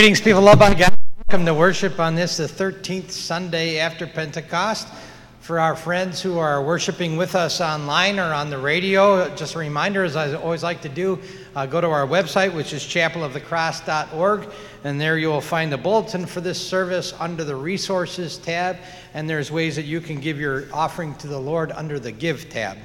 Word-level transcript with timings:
Greetings, 0.00 0.22
people 0.22 0.40
loved 0.40 0.60
by 0.60 0.72
God. 0.72 0.96
Welcome 1.28 1.44
to 1.44 1.52
worship 1.52 2.00
on 2.00 2.14
this, 2.14 2.38
the 2.38 2.44
13th 2.44 3.10
Sunday 3.10 3.78
after 3.78 4.06
Pentecost. 4.06 4.88
For 5.42 5.60
our 5.60 5.76
friends 5.76 6.22
who 6.22 6.38
are 6.38 6.64
worshiping 6.64 7.18
with 7.18 7.34
us 7.34 7.60
online 7.60 8.18
or 8.18 8.32
on 8.32 8.48
the 8.48 8.56
radio, 8.56 9.28
just 9.36 9.56
a 9.56 9.58
reminder, 9.58 10.02
as 10.02 10.16
I 10.16 10.32
always 10.32 10.62
like 10.62 10.80
to 10.80 10.88
do, 10.88 11.18
uh, 11.54 11.66
go 11.66 11.82
to 11.82 11.86
our 11.86 12.06
website, 12.06 12.54
which 12.54 12.72
is 12.72 12.82
chapelofthecross.org, 12.82 14.48
and 14.84 14.98
there 14.98 15.18
you 15.18 15.28
will 15.28 15.42
find 15.42 15.70
the 15.70 15.76
bulletin 15.76 16.24
for 16.24 16.40
this 16.40 16.58
service 16.66 17.12
under 17.20 17.44
the 17.44 17.56
resources 17.56 18.38
tab, 18.38 18.78
and 19.12 19.28
there's 19.28 19.52
ways 19.52 19.76
that 19.76 19.84
you 19.84 20.00
can 20.00 20.18
give 20.18 20.40
your 20.40 20.64
offering 20.72 21.14
to 21.16 21.26
the 21.26 21.38
Lord 21.38 21.72
under 21.72 22.00
the 22.00 22.10
give 22.10 22.48
tab. 22.48 22.78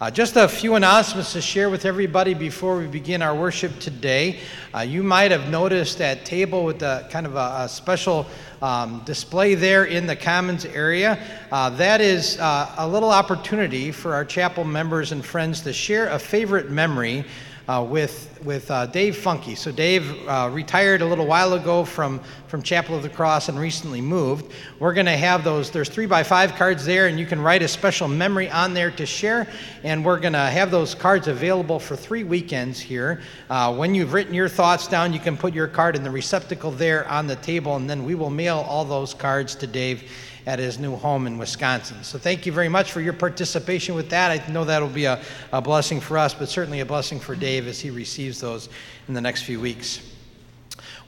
Uh, 0.00 0.10
just 0.10 0.36
a 0.36 0.48
few 0.48 0.76
announcements 0.76 1.34
to 1.34 1.42
share 1.42 1.68
with 1.68 1.84
everybody 1.84 2.32
before 2.32 2.78
we 2.78 2.86
begin 2.86 3.20
our 3.20 3.34
worship 3.34 3.78
today. 3.80 4.40
Uh, 4.74 4.78
you 4.80 5.02
might 5.02 5.30
have 5.30 5.50
noticed 5.50 5.98
that 5.98 6.24
table 6.24 6.64
with 6.64 6.78
the 6.78 7.06
kind 7.10 7.26
of 7.26 7.36
a, 7.36 7.64
a 7.64 7.68
special 7.68 8.26
um, 8.62 9.02
display 9.04 9.54
there 9.54 9.84
in 9.84 10.06
the 10.06 10.16
Commons 10.16 10.64
area. 10.64 11.22
Uh, 11.52 11.68
that 11.68 12.00
is 12.00 12.40
uh, 12.40 12.74
a 12.78 12.88
little 12.88 13.10
opportunity 13.10 13.92
for 13.92 14.14
our 14.14 14.24
chapel 14.24 14.64
members 14.64 15.12
and 15.12 15.22
friends 15.22 15.60
to 15.60 15.70
share 15.70 16.08
a 16.08 16.18
favorite 16.18 16.70
memory 16.70 17.22
uh, 17.70 17.84
with, 17.84 18.36
with 18.44 18.68
uh, 18.68 18.84
Dave 18.86 19.16
Funky. 19.16 19.54
So, 19.54 19.70
Dave 19.70 20.26
uh, 20.26 20.50
retired 20.52 21.02
a 21.02 21.06
little 21.06 21.26
while 21.26 21.52
ago 21.52 21.84
from, 21.84 22.18
from 22.48 22.62
Chapel 22.62 22.96
of 22.96 23.04
the 23.04 23.08
Cross 23.08 23.48
and 23.48 23.56
recently 23.56 24.00
moved. 24.00 24.52
We're 24.80 24.92
going 24.92 25.06
to 25.06 25.16
have 25.16 25.44
those, 25.44 25.70
there's 25.70 25.88
three 25.88 26.06
by 26.06 26.24
five 26.24 26.56
cards 26.56 26.84
there, 26.84 27.06
and 27.06 27.16
you 27.16 27.26
can 27.26 27.40
write 27.40 27.62
a 27.62 27.68
special 27.68 28.08
memory 28.08 28.50
on 28.50 28.74
there 28.74 28.90
to 28.90 29.06
share. 29.06 29.46
And 29.84 30.04
we're 30.04 30.18
going 30.18 30.32
to 30.32 30.40
have 30.40 30.72
those 30.72 30.96
cards 30.96 31.28
available 31.28 31.78
for 31.78 31.94
three 31.94 32.24
weekends 32.24 32.80
here. 32.80 33.20
Uh, 33.48 33.72
when 33.76 33.94
you've 33.94 34.14
written 34.14 34.34
your 34.34 34.48
thoughts 34.48 34.88
down, 34.88 35.12
you 35.12 35.20
can 35.20 35.36
put 35.36 35.54
your 35.54 35.68
card 35.68 35.94
in 35.94 36.02
the 36.02 36.10
receptacle 36.10 36.72
there 36.72 37.06
on 37.06 37.28
the 37.28 37.36
table, 37.36 37.76
and 37.76 37.88
then 37.88 38.04
we 38.04 38.16
will 38.16 38.30
mail 38.30 38.66
all 38.68 38.84
those 38.84 39.14
cards 39.14 39.54
to 39.54 39.68
Dave 39.68 40.10
at 40.46 40.58
his 40.58 40.78
new 40.78 40.96
home 40.96 41.26
in 41.26 41.38
Wisconsin. 41.38 42.02
So 42.02 42.18
thank 42.18 42.46
you 42.46 42.52
very 42.52 42.68
much 42.68 42.92
for 42.92 43.00
your 43.00 43.12
participation 43.12 43.94
with 43.94 44.10
that. 44.10 44.30
I 44.30 44.50
know 44.50 44.64
that 44.64 44.80
will 44.80 44.88
be 44.88 45.04
a, 45.04 45.22
a 45.52 45.60
blessing 45.60 46.00
for 46.00 46.18
us, 46.18 46.34
but 46.34 46.48
certainly 46.48 46.80
a 46.80 46.86
blessing 46.86 47.20
for 47.20 47.34
Dave 47.34 47.66
as 47.66 47.80
he 47.80 47.90
receives 47.90 48.40
those 48.40 48.68
in 49.08 49.14
the 49.14 49.20
next 49.20 49.42
few 49.42 49.60
weeks. 49.60 50.00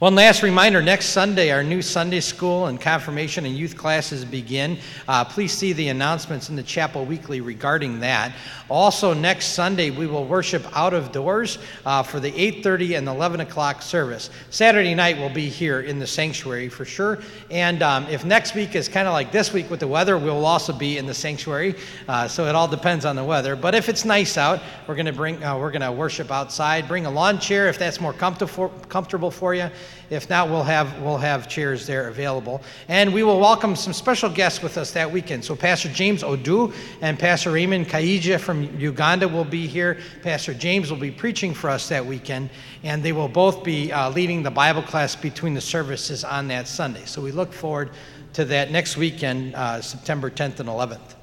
One 0.02 0.16
last 0.16 0.42
reminder 0.42 0.82
next 0.82 1.10
Sunday, 1.10 1.52
our 1.52 1.62
new 1.62 1.80
Sunday 1.80 2.18
school 2.18 2.66
and 2.66 2.80
confirmation 2.80 3.46
and 3.46 3.56
youth 3.56 3.76
classes 3.76 4.24
begin. 4.24 4.78
Uh, 5.06 5.24
please 5.24 5.52
see 5.52 5.72
the 5.72 5.90
announcements 5.90 6.48
in 6.48 6.56
the 6.56 6.62
Chapel 6.64 7.04
Weekly 7.04 7.40
regarding 7.40 8.00
that. 8.00 8.34
Also, 8.68 9.14
next 9.14 9.50
Sunday, 9.50 9.90
we 9.90 10.08
will 10.08 10.24
worship 10.24 10.66
out 10.76 10.92
of 10.92 11.12
doors 11.12 11.60
uh, 11.86 12.02
for 12.02 12.18
the 12.18 12.32
8.30 12.32 12.98
and 12.98 13.08
11 13.08 13.42
o'clock 13.42 13.80
service. 13.80 14.30
Saturday 14.50 14.92
night, 14.92 15.18
we'll 15.18 15.32
be 15.32 15.48
here 15.48 15.82
in 15.82 16.00
the 16.00 16.06
sanctuary 16.08 16.68
for 16.68 16.84
sure. 16.84 17.20
And 17.48 17.80
um, 17.84 18.04
if 18.08 18.24
next 18.24 18.56
week 18.56 18.74
is 18.74 18.88
kind 18.88 19.06
of 19.06 19.12
like 19.12 19.30
this 19.30 19.52
week 19.52 19.70
with 19.70 19.78
the 19.78 19.86
weather, 19.86 20.18
we'll 20.18 20.44
also 20.44 20.72
be 20.72 20.98
in 20.98 21.06
the 21.06 21.14
sanctuary. 21.14 21.76
Uh, 22.08 22.26
so 22.26 22.46
it 22.46 22.56
all 22.56 22.66
depends 22.66 23.04
on 23.04 23.14
the 23.14 23.22
weather. 23.22 23.54
But 23.54 23.76
if 23.76 23.88
it's 23.88 24.04
nice 24.04 24.36
out, 24.36 24.60
we're 24.88 24.96
going 24.96 25.06
to 25.06 25.12
bring 25.12 25.44
uh, 25.44 25.56
we're 25.56 25.70
going 25.70 25.82
to 25.82 25.92
worship 25.92 26.32
outside. 26.32 26.88
Bring 26.88 27.06
a 27.06 27.10
lawn 27.10 27.38
chair 27.38 27.68
if 27.68 27.78
that's 27.78 28.00
more 28.00 28.12
comfortable 28.12 28.70
comfortable 28.88 29.30
for 29.30 29.54
you. 29.54 29.70
If 30.10 30.28
not, 30.28 30.48
we'll 30.48 30.62
have, 30.62 31.00
we'll 31.00 31.18
have 31.18 31.48
chairs 31.48 31.86
there 31.86 32.08
available. 32.08 32.62
And 32.88 33.12
we 33.12 33.22
will 33.22 33.40
welcome 33.40 33.74
some 33.74 33.92
special 33.92 34.28
guests 34.28 34.62
with 34.62 34.76
us 34.76 34.90
that 34.92 35.10
weekend. 35.10 35.44
So 35.44 35.56
Pastor 35.56 35.88
James 35.88 36.22
Odu 36.22 36.72
and 37.00 37.18
Pastor 37.18 37.50
Raymond 37.50 37.88
Kaija 37.88 38.38
from 38.38 38.64
Uganda 38.78 39.26
will 39.26 39.44
be 39.44 39.66
here. 39.66 39.98
Pastor 40.22 40.54
James 40.54 40.90
will 40.90 40.98
be 40.98 41.10
preaching 41.10 41.54
for 41.54 41.70
us 41.70 41.88
that 41.88 42.04
weekend, 42.04 42.50
and 42.82 43.02
they 43.02 43.12
will 43.12 43.28
both 43.28 43.64
be 43.64 43.90
uh, 43.92 44.10
leading 44.10 44.42
the 44.42 44.50
Bible 44.50 44.82
class 44.82 45.16
between 45.16 45.54
the 45.54 45.60
services 45.60 46.24
on 46.24 46.48
that 46.48 46.68
Sunday. 46.68 47.04
So 47.04 47.22
we 47.22 47.32
look 47.32 47.52
forward 47.52 47.90
to 48.34 48.44
that 48.46 48.70
next 48.70 48.96
weekend, 48.96 49.54
uh, 49.54 49.80
September 49.80 50.30
10th 50.30 50.60
and 50.60 50.68
11th. 50.68 51.21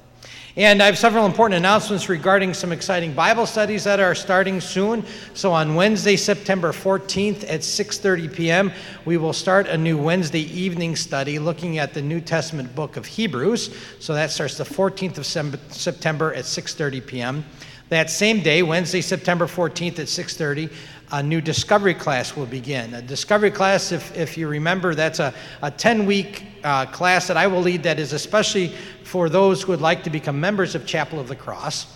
And 0.56 0.82
I 0.82 0.86
have 0.86 0.98
several 0.98 1.26
important 1.26 1.58
announcements 1.58 2.08
regarding 2.08 2.54
some 2.54 2.72
exciting 2.72 3.12
Bible 3.12 3.46
studies 3.46 3.84
that 3.84 4.00
are 4.00 4.16
starting 4.16 4.60
soon. 4.60 5.04
So 5.32 5.52
on 5.52 5.76
Wednesday, 5.76 6.16
September 6.16 6.72
14th 6.72 7.44
at 7.44 7.60
6:30 7.60 8.34
p.m., 8.34 8.72
we 9.04 9.16
will 9.16 9.32
start 9.32 9.68
a 9.68 9.78
new 9.78 9.96
Wednesday 9.96 10.40
evening 10.40 10.96
study 10.96 11.38
looking 11.38 11.78
at 11.78 11.94
the 11.94 12.02
New 12.02 12.20
Testament 12.20 12.74
book 12.74 12.96
of 12.96 13.06
Hebrews. 13.06 13.72
So 14.00 14.12
that 14.14 14.32
starts 14.32 14.58
the 14.58 14.64
14th 14.64 15.18
of 15.18 15.72
September 15.72 16.34
at 16.34 16.44
6:30 16.44 17.06
p.m. 17.06 17.44
That 17.88 18.10
same 18.10 18.40
day, 18.40 18.62
Wednesday, 18.64 19.02
September 19.02 19.46
14th 19.46 20.00
at 20.00 20.06
6:30, 20.06 20.72
a 21.12 21.22
new 21.22 21.40
discovery 21.40 21.94
class 21.94 22.36
will 22.36 22.46
begin. 22.46 22.94
A 22.94 23.02
discovery 23.02 23.50
class, 23.50 23.90
if, 23.90 24.16
if 24.16 24.38
you 24.38 24.46
remember, 24.46 24.94
that's 24.94 25.18
a, 25.18 25.34
a 25.62 25.70
10 25.70 26.06
week 26.06 26.44
uh, 26.62 26.86
class 26.86 27.26
that 27.26 27.36
I 27.36 27.46
will 27.46 27.62
lead 27.62 27.82
that 27.82 27.98
is 27.98 28.12
especially 28.12 28.68
for 29.02 29.28
those 29.28 29.62
who 29.62 29.72
would 29.72 29.80
like 29.80 30.04
to 30.04 30.10
become 30.10 30.38
members 30.38 30.74
of 30.74 30.86
Chapel 30.86 31.18
of 31.18 31.26
the 31.26 31.34
Cross, 31.34 31.86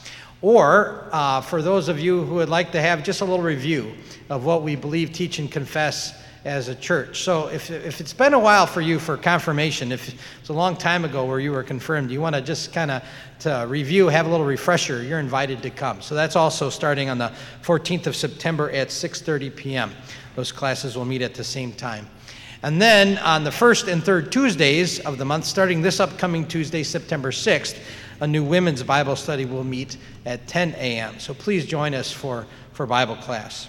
or 0.43 1.09
uh, 1.13 1.41
for 1.41 1.63
those 1.63 1.89
of 1.89 2.01
you 2.01 2.25
who 2.25 2.35
would 2.35 2.49
like 2.49 2.73
to 2.73 2.81
have 2.81 3.05
just 3.05 3.21
a 3.21 3.25
little 3.25 3.45
review 3.45 3.95
of 4.31 4.45
what 4.45 4.63
we 4.63 4.75
believe, 4.75 5.13
teach, 5.13 5.39
and 5.39 5.51
confess 5.51 6.24
as 6.45 6.69
a 6.69 6.75
church. 6.75 7.23
So 7.23 7.49
if, 7.49 7.71
if 7.71 8.01
it's 8.01 8.13
been 8.13 8.35
a 8.35 8.39
while 8.39 8.67
for 8.67 8.81
you 8.81 8.99
for 8.99 9.17
confirmation, 9.17 9.93
if 9.93 10.15
it's 10.41 10.51
a 10.51 10.53
long 10.53 10.77
time 10.77 11.05
ago 11.05 11.25
where 11.25 11.41
you 11.41 11.53
were 11.53 11.63
confirmed, 11.63 12.11
you 12.11 12.21
want 12.21 12.35
to 12.35 12.43
just 12.43 12.73
kind 12.73 12.91
of 12.91 13.03
to 13.41 13.65
review, 13.69 14.09
have 14.09 14.27
a 14.27 14.29
little 14.29 14.47
refresher, 14.47 15.03
you're 15.03 15.21
invited 15.21 15.63
to 15.63 15.71
come. 15.71 16.03
So 16.03 16.15
that's 16.15 16.37
also 16.37 16.69
starting 16.69 17.09
on 17.09 17.19
the 17.19 17.33
14th 17.63 18.07
of 18.07 18.15
September 18.15 18.71
at 18.71 18.89
6:30 18.89 19.57
p.m. 19.57 19.93
Those 20.37 20.53
classes 20.53 20.97
will 20.97 21.05
meet 21.05 21.23
at 21.23 21.35
the 21.35 21.45
same 21.45 21.73
time. 21.73 22.09
And 22.63 22.81
then 22.81 23.19
on 23.19 23.45
the 23.45 23.53
first 23.53 23.89
and 23.89 24.03
third 24.03 24.33
Tuesdays 24.33 24.99
of 25.01 25.19
the 25.19 25.25
month, 25.25 25.45
starting 25.45 25.83
this 25.83 26.01
upcoming 26.01 26.47
Tuesday, 26.47 26.83
September 26.83 27.31
6th, 27.31 27.79
a 28.21 28.27
new 28.27 28.43
women's 28.43 28.83
Bible 28.83 29.17
study 29.17 29.45
will 29.45 29.65
meet 29.65 29.99
at 30.25 30.47
10 30.47 30.71
a.m. 30.77 31.19
So 31.19 31.35
please 31.35 31.67
join 31.67 31.95
us 31.95 32.11
for, 32.11 32.47
for 32.73 32.87
Bible 32.87 33.17
class. 33.17 33.69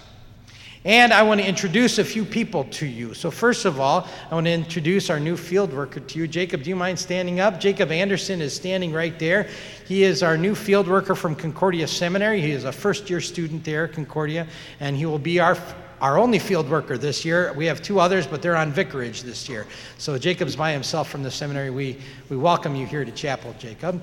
And 0.86 1.12
I 1.12 1.24
want 1.24 1.40
to 1.40 1.46
introduce 1.48 1.98
a 1.98 2.04
few 2.04 2.24
people 2.24 2.62
to 2.62 2.86
you. 2.86 3.12
So, 3.12 3.28
first 3.28 3.64
of 3.64 3.80
all, 3.80 4.06
I 4.30 4.34
want 4.36 4.46
to 4.46 4.52
introduce 4.52 5.10
our 5.10 5.18
new 5.18 5.36
field 5.36 5.72
worker 5.72 5.98
to 5.98 6.18
you. 6.20 6.28
Jacob, 6.28 6.62
do 6.62 6.70
you 6.70 6.76
mind 6.76 6.96
standing 6.96 7.40
up? 7.40 7.58
Jacob 7.58 7.90
Anderson 7.90 8.40
is 8.40 8.54
standing 8.54 8.92
right 8.92 9.18
there. 9.18 9.48
He 9.88 10.04
is 10.04 10.22
our 10.22 10.38
new 10.38 10.54
field 10.54 10.86
worker 10.86 11.16
from 11.16 11.34
Concordia 11.34 11.88
Seminary. 11.88 12.40
He 12.40 12.52
is 12.52 12.62
a 12.62 12.70
first 12.70 13.10
year 13.10 13.20
student 13.20 13.64
there, 13.64 13.88
Concordia, 13.88 14.46
and 14.78 14.96
he 14.96 15.06
will 15.06 15.18
be 15.18 15.40
our 15.40 15.58
our 16.00 16.18
only 16.18 16.38
field 16.38 16.68
worker 16.68 16.98
this 16.98 17.24
year. 17.24 17.52
We 17.54 17.66
have 17.66 17.82
two 17.82 17.98
others, 17.98 18.26
but 18.26 18.42
they're 18.42 18.54
on 18.54 18.70
vicarage 18.70 19.22
this 19.22 19.48
year. 19.48 19.66
So 19.98 20.18
Jacob's 20.18 20.54
by 20.54 20.70
himself 20.70 21.08
from 21.08 21.22
the 21.22 21.30
seminary. 21.30 21.70
We, 21.70 21.98
we 22.28 22.36
welcome 22.36 22.76
you 22.76 22.86
here 22.86 23.04
to 23.04 23.10
chapel, 23.10 23.56
Jacob. 23.58 24.02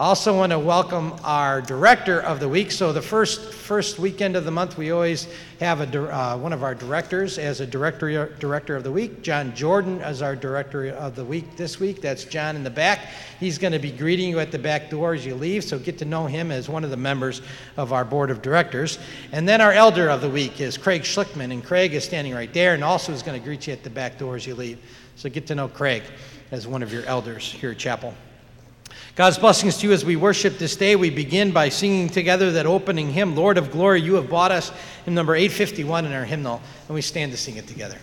I 0.00 0.06
also 0.06 0.36
want 0.36 0.50
to 0.50 0.58
welcome 0.58 1.14
our 1.22 1.62
director 1.62 2.20
of 2.20 2.40
the 2.40 2.48
week. 2.48 2.72
So 2.72 2.92
the 2.92 3.00
first 3.00 3.52
first 3.52 4.00
weekend 4.00 4.34
of 4.34 4.44
the 4.44 4.50
month, 4.50 4.76
we 4.76 4.90
always 4.90 5.28
have 5.60 5.80
a, 5.82 6.12
uh, 6.12 6.36
one 6.36 6.52
of 6.52 6.64
our 6.64 6.74
directors 6.74 7.38
as 7.38 7.60
a 7.60 7.66
director 7.66 8.34
director 8.40 8.74
of 8.74 8.82
the 8.82 8.90
week. 8.90 9.22
John 9.22 9.54
Jordan 9.54 10.00
as 10.00 10.20
our 10.20 10.34
director 10.34 10.88
of 10.88 11.14
the 11.14 11.24
week 11.24 11.56
this 11.56 11.78
week. 11.78 12.00
That's 12.00 12.24
John 12.24 12.56
in 12.56 12.64
the 12.64 12.70
back. 12.70 13.06
He's 13.38 13.56
going 13.56 13.72
to 13.72 13.78
be 13.78 13.92
greeting 13.92 14.30
you 14.30 14.40
at 14.40 14.50
the 14.50 14.58
back 14.58 14.90
door 14.90 15.14
as 15.14 15.24
you 15.24 15.36
leave. 15.36 15.62
So 15.62 15.78
get 15.78 15.96
to 15.98 16.04
know 16.04 16.26
him 16.26 16.50
as 16.50 16.68
one 16.68 16.82
of 16.82 16.90
the 16.90 16.96
members 16.96 17.40
of 17.76 17.92
our 17.92 18.04
board 18.04 18.32
of 18.32 18.42
directors. 18.42 18.98
And 19.30 19.48
then 19.48 19.60
our 19.60 19.72
elder 19.72 20.08
of 20.08 20.22
the 20.22 20.28
week 20.28 20.60
is 20.60 20.76
Craig 20.76 21.02
Schlickman, 21.02 21.52
and 21.52 21.64
Craig 21.64 21.94
is 21.94 22.02
standing 22.02 22.34
right 22.34 22.52
there, 22.52 22.74
and 22.74 22.82
also 22.82 23.12
is 23.12 23.22
going 23.22 23.40
to 23.40 23.44
greet 23.44 23.68
you 23.68 23.72
at 23.72 23.84
the 23.84 23.90
back 23.90 24.18
door 24.18 24.34
as 24.34 24.44
you 24.44 24.56
leave. 24.56 24.80
So 25.14 25.30
get 25.30 25.46
to 25.46 25.54
know 25.54 25.68
Craig 25.68 26.02
as 26.50 26.66
one 26.66 26.82
of 26.82 26.92
your 26.92 27.04
elders 27.04 27.52
here 27.52 27.70
at 27.70 27.78
Chapel. 27.78 28.12
God's 29.16 29.38
blessings 29.38 29.78
to 29.78 29.86
you 29.86 29.92
as 29.92 30.04
we 30.04 30.16
worship 30.16 30.58
this 30.58 30.74
day. 30.74 30.96
We 30.96 31.08
begin 31.08 31.52
by 31.52 31.68
singing 31.68 32.08
together 32.08 32.50
that 32.52 32.66
opening 32.66 33.12
hymn, 33.12 33.36
Lord 33.36 33.58
of 33.58 33.70
Glory, 33.70 34.02
you 34.02 34.14
have 34.14 34.28
bought 34.28 34.50
us, 34.50 34.72
in 35.06 35.14
number 35.14 35.36
851 35.36 36.04
in 36.04 36.12
our 36.12 36.24
hymnal, 36.24 36.60
and 36.88 36.94
we 36.96 37.00
stand 37.00 37.30
to 37.30 37.38
sing 37.38 37.56
it 37.56 37.68
together. 37.68 37.98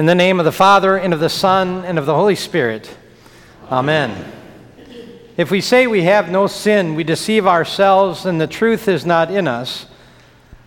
In 0.00 0.06
the 0.06 0.14
name 0.14 0.38
of 0.38 0.46
the 0.46 0.50
Father, 0.50 0.96
and 0.96 1.12
of 1.12 1.20
the 1.20 1.28
Son, 1.28 1.84
and 1.84 1.98
of 1.98 2.06
the 2.06 2.14
Holy 2.14 2.34
Spirit. 2.34 2.96
Amen. 3.70 4.32
If 5.36 5.50
we 5.50 5.60
say 5.60 5.86
we 5.86 6.04
have 6.04 6.30
no 6.30 6.46
sin, 6.46 6.94
we 6.94 7.04
deceive 7.04 7.46
ourselves, 7.46 8.24
and 8.24 8.40
the 8.40 8.46
truth 8.46 8.88
is 8.88 9.04
not 9.04 9.30
in 9.30 9.46
us. 9.46 9.84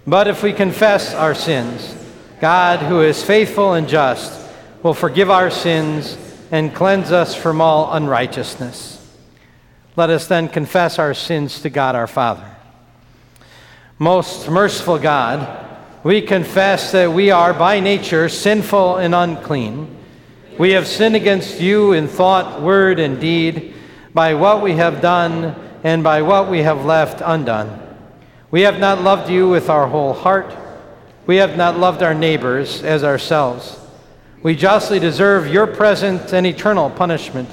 But 0.06 0.28
if 0.28 0.44
we 0.44 0.54
confess 0.54 1.16
our 1.16 1.34
sins, 1.34 1.96
God, 2.40 2.82
who 2.82 3.02
is 3.02 3.24
faithful 3.24 3.74
and 3.74 3.88
just, 3.88 4.52
will 4.84 4.94
forgive 4.94 5.32
our 5.32 5.50
sins 5.50 6.16
and 6.52 6.75
cleanse 6.75 7.12
us 7.12 7.34
from 7.34 7.60
all 7.60 7.92
unrighteousness. 7.92 9.04
Let 9.96 10.12
us 10.12 10.28
then 10.28 10.48
confess 10.48 11.00
our 11.00 11.16
sins 11.16 11.60
to 11.62 11.72
God 11.72 11.96
our 11.96 12.06
Father. 12.06 12.56
Most 13.98 14.48
merciful 14.48 15.00
God, 15.00 15.62
we 16.03 16.22
confess 16.22 16.91
that 16.91 17.13
we 17.13 17.31
are 17.31 17.53
by 17.53 17.79
nature 17.79 18.27
sinful 18.27 18.98
and 18.98 19.15
unclean. 19.15 19.88
We 20.60 20.72
have 20.72 20.86
sinned 20.86 21.15
against 21.15 21.62
you 21.62 21.93
in 21.93 22.10
thought, 22.10 22.62
word, 22.62 23.00
and 23.00 23.22
deed, 23.22 23.74
by 24.13 24.33
what 24.33 24.62
we 24.62 24.74
have 24.74 25.01
done 25.01 25.55
and 25.83 26.03
by 26.03 26.22
what 26.22 26.51
we 26.51 26.60
have 26.60 26.86
left 26.86 27.22
undone. 27.25 27.79
We 28.51 28.62
have 28.62 28.79
not 28.79 29.01
loved 29.01 29.31
you 29.31 29.48
with 29.48 29.69
our 29.69 29.88
whole 29.88 30.13
heart. 30.13 30.53
We 31.25 31.38
have 31.38 31.55
not 31.55 31.79
loved 31.79 32.03
our 32.03 32.13
neighbors 32.13 32.83
as 32.83 33.05
ourselves. 33.05 33.79
We 34.43 34.55
justly 34.55 35.00
deserve 35.00 35.48
your 35.48 35.67
present 35.67 36.33
and 36.33 36.45
eternal 36.45 36.89
punishment. 36.89 37.50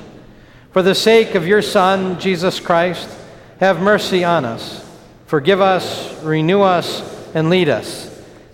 For 0.73 0.83
the 0.83 0.95
sake 0.97 1.37
of 1.37 1.47
your 1.47 1.63
Son, 1.63 2.19
Jesus 2.19 2.59
Christ, 2.59 3.09
have 3.61 3.81
mercy 3.81 4.25
on 4.25 4.45
us. 4.45 4.85
Forgive 5.27 5.61
us, 5.61 6.21
renew 6.25 6.63
us, 6.63 7.01
and 7.33 7.49
lead 7.49 7.69
us 7.69 8.10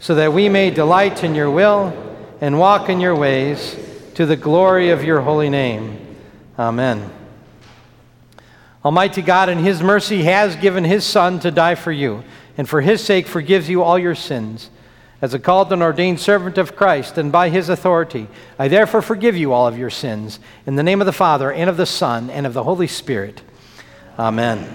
so 0.07 0.15
that 0.15 0.33
we 0.33 0.49
may 0.49 0.71
delight 0.71 1.25
in 1.25 1.35
your 1.35 1.51
will 1.51 1.93
and 2.41 2.57
walk 2.61 2.89
in 2.89 3.01
your 3.01 3.17
ways 3.17 3.77
to 4.15 4.25
the 4.25 4.37
glory 4.37 4.91
of 4.91 5.03
your 5.03 5.21
holy 5.21 5.51
name. 5.51 5.99
Amen. 6.57 7.11
Almighty 8.85 9.21
God, 9.21 9.49
in 9.49 9.59
his 9.59 9.83
mercy, 9.83 10.23
has 10.23 10.55
given 10.55 10.85
his 10.85 11.05
Son 11.05 11.41
to 11.41 11.51
die 11.51 11.75
for 11.75 11.91
you, 11.91 12.23
and 12.57 12.69
for 12.69 12.83
his 12.83 13.03
sake 13.03 13.27
forgives 13.27 13.69
you 13.69 13.83
all 13.83 13.99
your 13.99 14.15
sins. 14.15 14.71
As 15.21 15.35
a 15.35 15.41
called 15.41 15.73
and 15.73 15.83
ordained 15.83 16.21
servant 16.21 16.57
of 16.57 16.77
Christ, 16.77 17.19
and 17.19 17.33
by 17.33 17.49
his 17.49 17.69
authority, 17.69 18.29
I 18.61 18.69
therefore 18.69 19.03
forgive 19.03 19.37
you 19.37 19.53
all 19.53 19.67
of 19.67 19.77
your 19.77 19.91
sins. 19.91 20.39
In 20.67 20.77
the 20.77 20.85
name 20.85 21.01
of 21.01 21.07
the 21.07 21.13
Father, 21.13 21.51
and 21.51 21.69
of 21.69 21.77
the 21.77 21.85
Son, 21.85 22.31
and 22.31 22.47
of 22.47 22.55
the 22.55 22.63
Holy 22.63 22.87
Spirit. 22.87 23.43
Amen. 24.17 24.73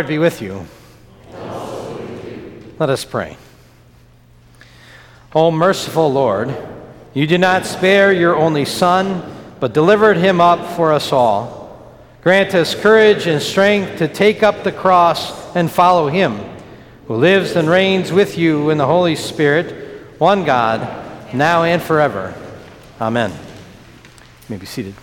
Lord 0.00 0.08
be 0.08 0.16
with 0.16 0.40
you. 0.40 0.66
Let 2.78 2.88
us 2.88 3.04
pray. 3.04 3.36
O 5.34 5.50
merciful 5.50 6.10
Lord, 6.10 6.56
you 7.12 7.26
did 7.26 7.42
not 7.42 7.66
spare 7.66 8.10
your 8.10 8.34
only 8.34 8.64
Son, 8.64 9.22
but 9.60 9.74
delivered 9.74 10.16
him 10.16 10.40
up 10.40 10.74
for 10.74 10.94
us 10.94 11.12
all. 11.12 11.92
Grant 12.22 12.54
us 12.54 12.74
courage 12.74 13.26
and 13.26 13.42
strength 13.42 13.98
to 13.98 14.08
take 14.08 14.42
up 14.42 14.64
the 14.64 14.72
cross 14.72 15.54
and 15.54 15.70
follow 15.70 16.08
him, 16.08 16.40
who 17.06 17.16
lives 17.16 17.54
and 17.54 17.68
reigns 17.68 18.10
with 18.10 18.38
you 18.38 18.70
in 18.70 18.78
the 18.78 18.86
Holy 18.86 19.16
Spirit, 19.16 20.18
one 20.18 20.46
God, 20.46 20.80
now 21.34 21.64
and 21.64 21.82
forever. 21.82 22.34
Amen. 22.98 23.32
You 23.32 23.36
may 24.48 24.56
be 24.56 24.64
seated. 24.64 24.94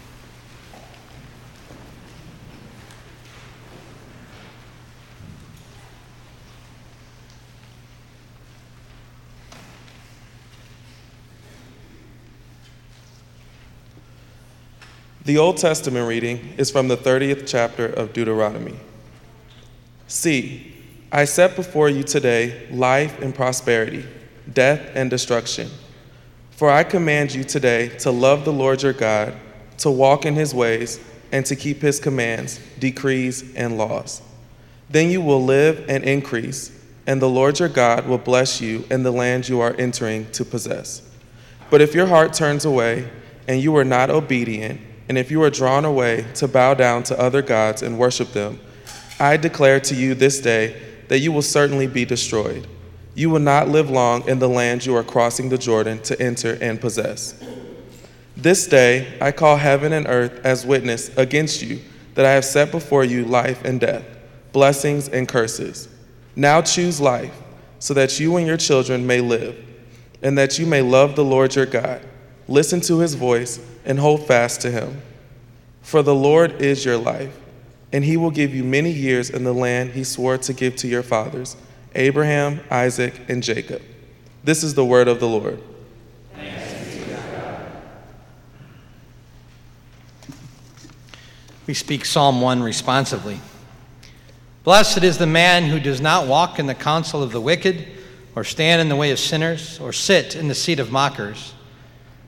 The 15.28 15.38
Old 15.38 15.58
Testament 15.58 16.08
reading 16.08 16.54
is 16.58 16.72
from 16.72 16.88
the 16.88 16.96
30th 16.96 17.46
chapter 17.46 17.86
of 17.86 18.14
Deuteronomy. 18.14 18.80
See, 20.08 20.74
I 21.12 21.26
set 21.26 21.58
before 21.58 21.90
you 21.90 22.04
today 22.04 22.66
life 22.72 23.20
and 23.20 23.36
prosperity, 23.36 24.06
death 24.54 24.90
and 24.96 25.10
destruction. 25.10 25.70
For 26.52 26.70
I 26.72 26.86
command 26.86 27.36
you 27.36 27.44
today 27.44 27.90
to 27.98 28.10
love 28.10 28.46
the 28.46 28.54
Lord 28.54 28.82
your 28.82 28.94
God, 28.94 29.36
to 29.80 29.92
walk 29.92 30.26
in 30.26 30.34
his 30.34 30.56
ways, 30.56 30.98
and 31.34 31.46
to 31.48 31.58
keep 31.58 31.82
his 31.82 32.00
commands, 32.00 32.62
decrees, 32.80 33.54
and 33.54 33.78
laws. 33.78 34.22
Then 34.90 35.12
you 35.12 35.20
will 35.20 35.44
live 35.44 35.90
and 35.90 36.06
increase, 36.06 36.72
and 37.06 37.22
the 37.22 37.28
Lord 37.28 37.60
your 37.60 37.68
God 37.68 38.08
will 38.08 38.18
bless 38.18 38.62
you 38.62 38.86
in 38.90 39.04
the 39.04 39.12
land 39.12 39.50
you 39.50 39.60
are 39.60 39.76
entering 39.78 40.32
to 40.32 40.46
possess. 40.46 41.02
But 41.70 41.82
if 41.82 41.94
your 41.94 42.08
heart 42.08 42.32
turns 42.32 42.64
away, 42.64 43.10
and 43.50 43.62
you 43.62 43.76
are 43.76 43.86
not 43.86 44.10
obedient, 44.10 44.80
and 45.10 45.18
if 45.18 45.32
you 45.32 45.42
are 45.44 45.50
drawn 45.50 45.86
away 45.86 46.26
to 46.36 46.48
bow 46.48 46.74
down 46.74 47.04
to 47.04 47.20
other 47.20 47.42
gods 47.42 47.82
and 47.82 47.98
worship 47.98 48.34
them, 48.34 48.60
I 49.20 49.38
declare 49.38 49.80
to 49.82 49.96
you 49.96 50.14
this 50.14 50.40
day 50.40 50.82
that 51.08 51.20
you 51.20 51.32
will 51.32 51.42
certainly 51.42 51.88
be 51.88 52.06
destroyed. 52.06 52.68
You 53.16 53.30
will 53.30 53.40
not 53.40 53.70
live 53.70 53.90
long 53.90 54.28
in 54.28 54.40
the 54.40 54.50
land 54.50 54.86
you 54.86 54.96
are 54.96 55.04
crossing 55.04 55.50
the 55.50 55.58
Jordan 55.58 56.02
to 56.04 56.22
enter 56.22 56.58
and 56.62 56.80
possess. 56.80 57.42
This 58.36 58.68
day 58.68 59.18
I 59.20 59.32
call 59.32 59.58
heaven 59.58 59.94
and 59.94 60.08
earth 60.08 60.46
as 60.46 60.66
witness 60.66 61.16
against 61.18 61.64
you 61.64 61.80
that 62.14 62.26
I 62.26 62.32
have 62.32 62.46
set 62.46 62.72
before 62.72 63.04
you 63.04 63.26
life 63.26 63.64
and 63.64 63.80
death, 63.80 64.04
blessings 64.52 65.08
and 65.10 65.28
curses. 65.28 65.88
Now 66.36 66.62
choose 66.62 67.02
life, 67.02 67.36
so 67.80 67.94
that 67.94 68.20
you 68.20 68.38
and 68.38 68.46
your 68.46 68.58
children 68.58 69.08
may 69.08 69.22
live, 69.22 69.56
and 70.22 70.38
that 70.38 70.60
you 70.60 70.66
may 70.66 70.82
love 70.82 71.16
the 71.16 71.26
Lord 71.26 71.56
your 71.56 71.66
God 71.66 72.02
Listen 72.48 72.80
to 72.82 73.00
his 73.00 73.14
voice 73.14 73.60
and 73.88 73.98
hold 73.98 74.28
fast 74.28 74.62
to 74.62 74.70
him. 74.70 75.02
For 75.82 76.04
the 76.04 76.14
Lord 76.14 76.62
is 76.62 76.86
your 76.86 76.98
life, 76.98 77.36
and 77.92 78.06
he 78.06 78.18
will 78.18 78.30
give 78.30 78.54
you 78.54 78.64
many 78.64 78.92
years 78.92 79.32
in 79.32 79.44
the 79.44 79.54
land 79.54 79.94
he 79.94 80.04
swore 80.04 80.38
to 80.38 80.54
give 80.54 80.76
to 80.76 80.88
your 80.88 81.02
fathers, 81.02 81.58
Abraham, 81.96 82.60
Isaac, 82.70 83.20
and 83.28 83.42
Jacob. 83.42 83.82
This 84.44 84.64
is 84.64 84.76
the 84.76 84.86
word 84.86 85.08
of 85.08 85.20
the 85.20 85.28
Lord. 85.28 85.60
We 91.66 91.74
speak 91.74 92.06
Psalm 92.06 92.40
1 92.40 92.62
responsively. 92.62 93.40
Blessed 94.64 95.04
is 95.04 95.18
the 95.18 95.26
man 95.26 95.64
who 95.64 95.80
does 95.80 96.00
not 96.00 96.28
walk 96.28 96.60
in 96.60 96.68
the 96.68 96.76
counsel 96.76 97.24
of 97.24 97.32
the 97.32 97.42
wicked 97.42 97.88
or 98.38 98.44
stand 98.44 98.80
in 98.80 98.88
the 98.88 98.96
way 98.96 99.10
of 99.10 99.18
sinners, 99.18 99.80
or 99.80 99.92
sit 99.92 100.36
in 100.36 100.48
the 100.48 100.54
seat 100.54 100.80
of 100.80 100.92
mockers. 100.92 101.56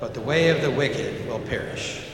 but 0.00 0.14
the 0.14 0.20
way 0.20 0.48
of 0.50 0.62
the 0.62 0.70
wicked 0.70 1.26
will 1.26 1.40
perish. 1.40 2.04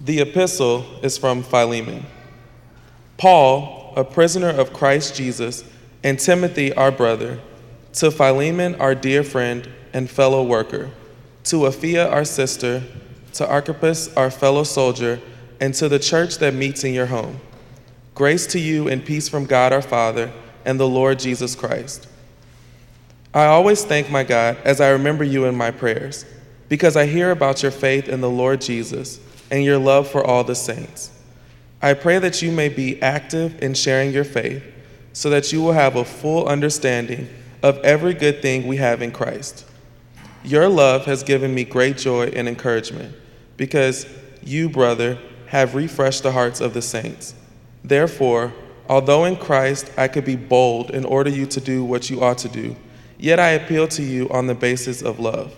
The 0.00 0.20
epistle 0.20 0.86
is 1.02 1.18
from 1.18 1.42
Philemon. 1.42 2.06
Paul, 3.18 3.92
a 3.96 4.04
prisoner 4.04 4.48
of 4.48 4.72
Christ 4.72 5.16
Jesus, 5.16 5.64
and 6.04 6.18
Timothy, 6.18 6.72
our 6.72 6.92
brother, 6.92 7.40
to 7.94 8.10
Philemon, 8.10 8.76
our 8.76 8.94
dear 8.94 9.24
friend 9.24 9.68
and 9.92 10.08
fellow 10.08 10.44
worker, 10.44 10.90
to 11.44 11.56
Apphia, 11.56 12.10
our 12.10 12.24
sister, 12.24 12.82
to 13.34 13.46
Archippus, 13.46 14.14
our 14.16 14.30
fellow 14.30 14.62
soldier, 14.62 15.20
and 15.60 15.74
to 15.74 15.88
the 15.88 15.98
church 15.98 16.38
that 16.38 16.54
meets 16.54 16.84
in 16.84 16.94
your 16.94 17.06
home. 17.06 17.40
Grace 18.18 18.48
to 18.48 18.58
you 18.58 18.88
and 18.88 19.04
peace 19.04 19.28
from 19.28 19.46
God 19.46 19.72
our 19.72 19.80
Father 19.80 20.32
and 20.64 20.80
the 20.80 20.88
Lord 20.88 21.20
Jesus 21.20 21.54
Christ. 21.54 22.08
I 23.32 23.44
always 23.44 23.84
thank 23.84 24.10
my 24.10 24.24
God 24.24 24.56
as 24.64 24.80
I 24.80 24.88
remember 24.88 25.22
you 25.22 25.44
in 25.44 25.54
my 25.54 25.70
prayers, 25.70 26.24
because 26.68 26.96
I 26.96 27.06
hear 27.06 27.30
about 27.30 27.62
your 27.62 27.70
faith 27.70 28.08
in 28.08 28.20
the 28.20 28.28
Lord 28.28 28.60
Jesus 28.60 29.20
and 29.52 29.62
your 29.62 29.78
love 29.78 30.08
for 30.08 30.26
all 30.26 30.42
the 30.42 30.56
saints. 30.56 31.12
I 31.80 31.94
pray 31.94 32.18
that 32.18 32.42
you 32.42 32.50
may 32.50 32.68
be 32.68 33.00
active 33.00 33.62
in 33.62 33.74
sharing 33.74 34.10
your 34.12 34.24
faith, 34.24 34.64
so 35.12 35.30
that 35.30 35.52
you 35.52 35.62
will 35.62 35.74
have 35.74 35.94
a 35.94 36.04
full 36.04 36.48
understanding 36.48 37.28
of 37.62 37.78
every 37.84 38.14
good 38.14 38.42
thing 38.42 38.66
we 38.66 38.78
have 38.78 39.00
in 39.00 39.12
Christ. 39.12 39.64
Your 40.42 40.68
love 40.68 41.04
has 41.04 41.22
given 41.22 41.54
me 41.54 41.62
great 41.62 41.96
joy 41.96 42.32
and 42.34 42.48
encouragement, 42.48 43.14
because 43.56 44.06
you, 44.42 44.68
brother, 44.68 45.20
have 45.46 45.76
refreshed 45.76 46.24
the 46.24 46.32
hearts 46.32 46.60
of 46.60 46.74
the 46.74 46.82
saints. 46.82 47.36
Therefore, 47.84 48.52
although 48.88 49.24
in 49.24 49.36
Christ 49.36 49.90
I 49.96 50.08
could 50.08 50.24
be 50.24 50.36
bold 50.36 50.90
and 50.90 51.06
order 51.06 51.30
you 51.30 51.46
to 51.46 51.60
do 51.60 51.84
what 51.84 52.10
you 52.10 52.22
ought 52.22 52.38
to 52.38 52.48
do, 52.48 52.76
yet 53.18 53.38
I 53.38 53.50
appeal 53.50 53.88
to 53.88 54.02
you 54.02 54.28
on 54.30 54.46
the 54.46 54.54
basis 54.54 55.02
of 55.02 55.18
love. 55.18 55.54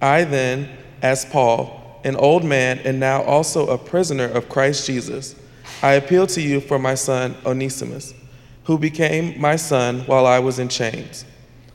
I 0.00 0.24
then, 0.24 0.68
as 1.02 1.24
Paul, 1.24 2.00
an 2.04 2.16
old 2.16 2.44
man 2.44 2.78
and 2.84 2.98
now 2.98 3.22
also 3.22 3.68
a 3.68 3.78
prisoner 3.78 4.24
of 4.24 4.48
Christ 4.48 4.86
Jesus, 4.86 5.34
I 5.82 5.92
appeal 5.92 6.26
to 6.28 6.40
you 6.40 6.60
for 6.60 6.78
my 6.78 6.94
son 6.94 7.36
Onesimus, 7.44 8.14
who 8.64 8.78
became 8.78 9.38
my 9.40 9.56
son 9.56 10.00
while 10.00 10.26
I 10.26 10.38
was 10.38 10.58
in 10.58 10.68
chains. 10.68 11.24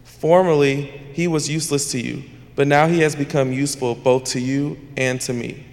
Formerly, 0.03 0.83
he 1.13 1.27
was 1.27 1.49
useless 1.49 1.91
to 1.91 1.99
you, 1.99 2.23
but 2.55 2.67
now 2.67 2.87
he 2.87 2.99
has 2.99 3.15
become 3.15 3.51
useful 3.51 3.95
both 3.95 4.23
to 4.25 4.39
you 4.39 4.77
and 4.95 5.19
to 5.21 5.33
me. 5.33 5.65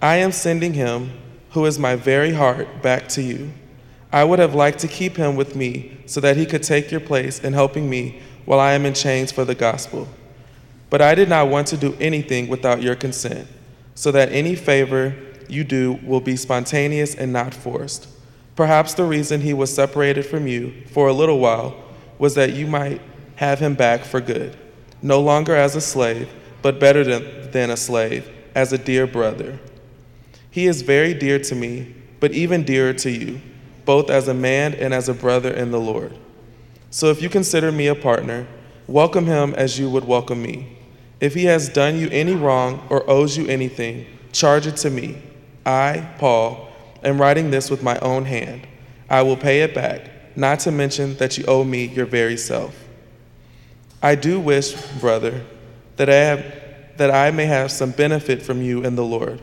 I 0.00 0.16
am 0.16 0.32
sending 0.32 0.74
him, 0.74 1.12
who 1.56 1.64
is 1.64 1.78
my 1.78 1.96
very 1.96 2.34
heart, 2.34 2.82
back 2.82 3.08
to 3.08 3.22
you. 3.22 3.50
I 4.12 4.24
would 4.24 4.38
have 4.38 4.54
liked 4.54 4.78
to 4.80 4.88
keep 4.88 5.16
him 5.16 5.36
with 5.36 5.56
me 5.56 5.96
so 6.04 6.20
that 6.20 6.36
he 6.36 6.44
could 6.44 6.62
take 6.62 6.90
your 6.90 7.00
place 7.00 7.42
in 7.42 7.54
helping 7.54 7.88
me 7.88 8.20
while 8.44 8.60
I 8.60 8.72
am 8.72 8.84
in 8.84 8.92
chains 8.92 9.32
for 9.32 9.42
the 9.46 9.54
gospel. 9.54 10.06
But 10.90 11.00
I 11.00 11.14
did 11.14 11.30
not 11.30 11.48
want 11.48 11.66
to 11.68 11.78
do 11.78 11.96
anything 11.98 12.48
without 12.48 12.82
your 12.82 12.94
consent, 12.94 13.48
so 13.94 14.12
that 14.12 14.30
any 14.32 14.54
favor 14.54 15.16
you 15.48 15.64
do 15.64 15.98
will 16.04 16.20
be 16.20 16.36
spontaneous 16.36 17.14
and 17.14 17.32
not 17.32 17.54
forced. 17.54 18.06
Perhaps 18.54 18.92
the 18.92 19.04
reason 19.04 19.40
he 19.40 19.54
was 19.54 19.74
separated 19.74 20.26
from 20.26 20.46
you 20.46 20.74
for 20.92 21.08
a 21.08 21.14
little 21.14 21.38
while 21.38 21.74
was 22.18 22.34
that 22.34 22.52
you 22.52 22.66
might 22.66 23.00
have 23.36 23.60
him 23.60 23.74
back 23.74 24.04
for 24.04 24.20
good, 24.20 24.54
no 25.00 25.22
longer 25.22 25.56
as 25.56 25.74
a 25.74 25.80
slave, 25.80 26.28
but 26.60 26.78
better 26.78 27.02
than, 27.02 27.50
than 27.50 27.70
a 27.70 27.78
slave, 27.78 28.30
as 28.54 28.74
a 28.74 28.78
dear 28.78 29.06
brother. 29.06 29.58
He 30.56 30.66
is 30.68 30.80
very 30.80 31.12
dear 31.12 31.38
to 31.40 31.54
me, 31.54 31.94
but 32.18 32.32
even 32.32 32.64
dearer 32.64 32.94
to 32.94 33.10
you, 33.10 33.42
both 33.84 34.08
as 34.08 34.26
a 34.26 34.32
man 34.32 34.72
and 34.72 34.94
as 34.94 35.06
a 35.06 35.12
brother 35.12 35.52
in 35.52 35.70
the 35.70 35.78
Lord. 35.78 36.16
So 36.88 37.10
if 37.10 37.20
you 37.20 37.28
consider 37.28 37.70
me 37.70 37.88
a 37.88 37.94
partner, 37.94 38.46
welcome 38.86 39.26
him 39.26 39.52
as 39.52 39.78
you 39.78 39.90
would 39.90 40.06
welcome 40.06 40.40
me. 40.40 40.78
If 41.20 41.34
he 41.34 41.44
has 41.44 41.68
done 41.68 41.98
you 41.98 42.08
any 42.08 42.34
wrong 42.34 42.86
or 42.88 43.04
owes 43.06 43.36
you 43.36 43.46
anything, 43.48 44.06
charge 44.32 44.66
it 44.66 44.78
to 44.78 44.88
me. 44.88 45.20
I, 45.66 46.08
Paul, 46.16 46.70
am 47.04 47.20
writing 47.20 47.50
this 47.50 47.68
with 47.68 47.82
my 47.82 47.98
own 47.98 48.24
hand. 48.24 48.66
I 49.10 49.20
will 49.20 49.36
pay 49.36 49.60
it 49.60 49.74
back, 49.74 50.38
not 50.38 50.60
to 50.60 50.70
mention 50.70 51.18
that 51.18 51.36
you 51.36 51.44
owe 51.44 51.64
me 51.64 51.84
your 51.84 52.06
very 52.06 52.38
self. 52.38 52.82
I 54.02 54.14
do 54.14 54.40
wish, 54.40 54.72
brother, 55.00 55.44
that 55.96 56.08
I, 56.08 56.14
have, 56.14 56.96
that 56.96 57.10
I 57.10 57.30
may 57.30 57.44
have 57.44 57.70
some 57.70 57.90
benefit 57.90 58.40
from 58.40 58.62
you 58.62 58.84
in 58.84 58.96
the 58.96 59.04
Lord. 59.04 59.42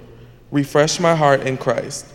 Refresh 0.54 1.00
my 1.00 1.16
heart 1.16 1.42
in 1.42 1.58
Christ. 1.58 2.06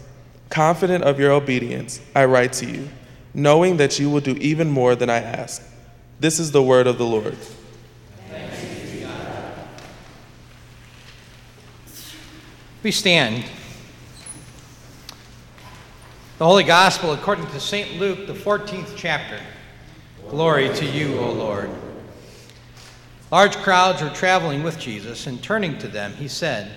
Confident 0.49 1.03
of 1.03 1.19
your 1.19 1.33
obedience, 1.33 2.01
I 2.15 2.25
write 2.27 2.53
to 2.55 2.67
you, 2.71 2.89
knowing 3.35 3.79
that 3.79 3.99
you 3.99 4.09
will 4.09 4.21
do 4.21 4.37
even 4.37 4.71
more 4.71 4.95
than 4.95 5.11
I 5.11 5.17
ask. 5.17 5.61
This 6.21 6.39
is 6.39 6.53
the 6.53 6.63
word 6.63 6.87
of 6.87 6.99
the 6.99 7.05
Lord. 7.05 7.37
We 12.85 12.93
stand. 12.93 13.45
The 16.39 16.47
Holy 16.47 16.63
Gospel 16.63 17.15
according 17.15 17.49
to 17.49 17.59
St. 17.59 17.99
Luke, 17.99 18.29
the 18.29 18.35
14th 18.35 18.93
chapter. 18.95 19.41
Glory 20.31 20.73
to 20.77 20.87
you, 20.87 21.19
O 21.19 21.33
Lord. 21.33 21.71
Large 23.33 23.57
crowds 23.57 24.01
were 24.01 24.11
traveling 24.11 24.63
with 24.63 24.79
Jesus, 24.79 25.27
and 25.27 25.43
turning 25.43 25.77
to 25.79 25.89
them, 25.89 26.13
he 26.13 26.29
said, 26.29 26.71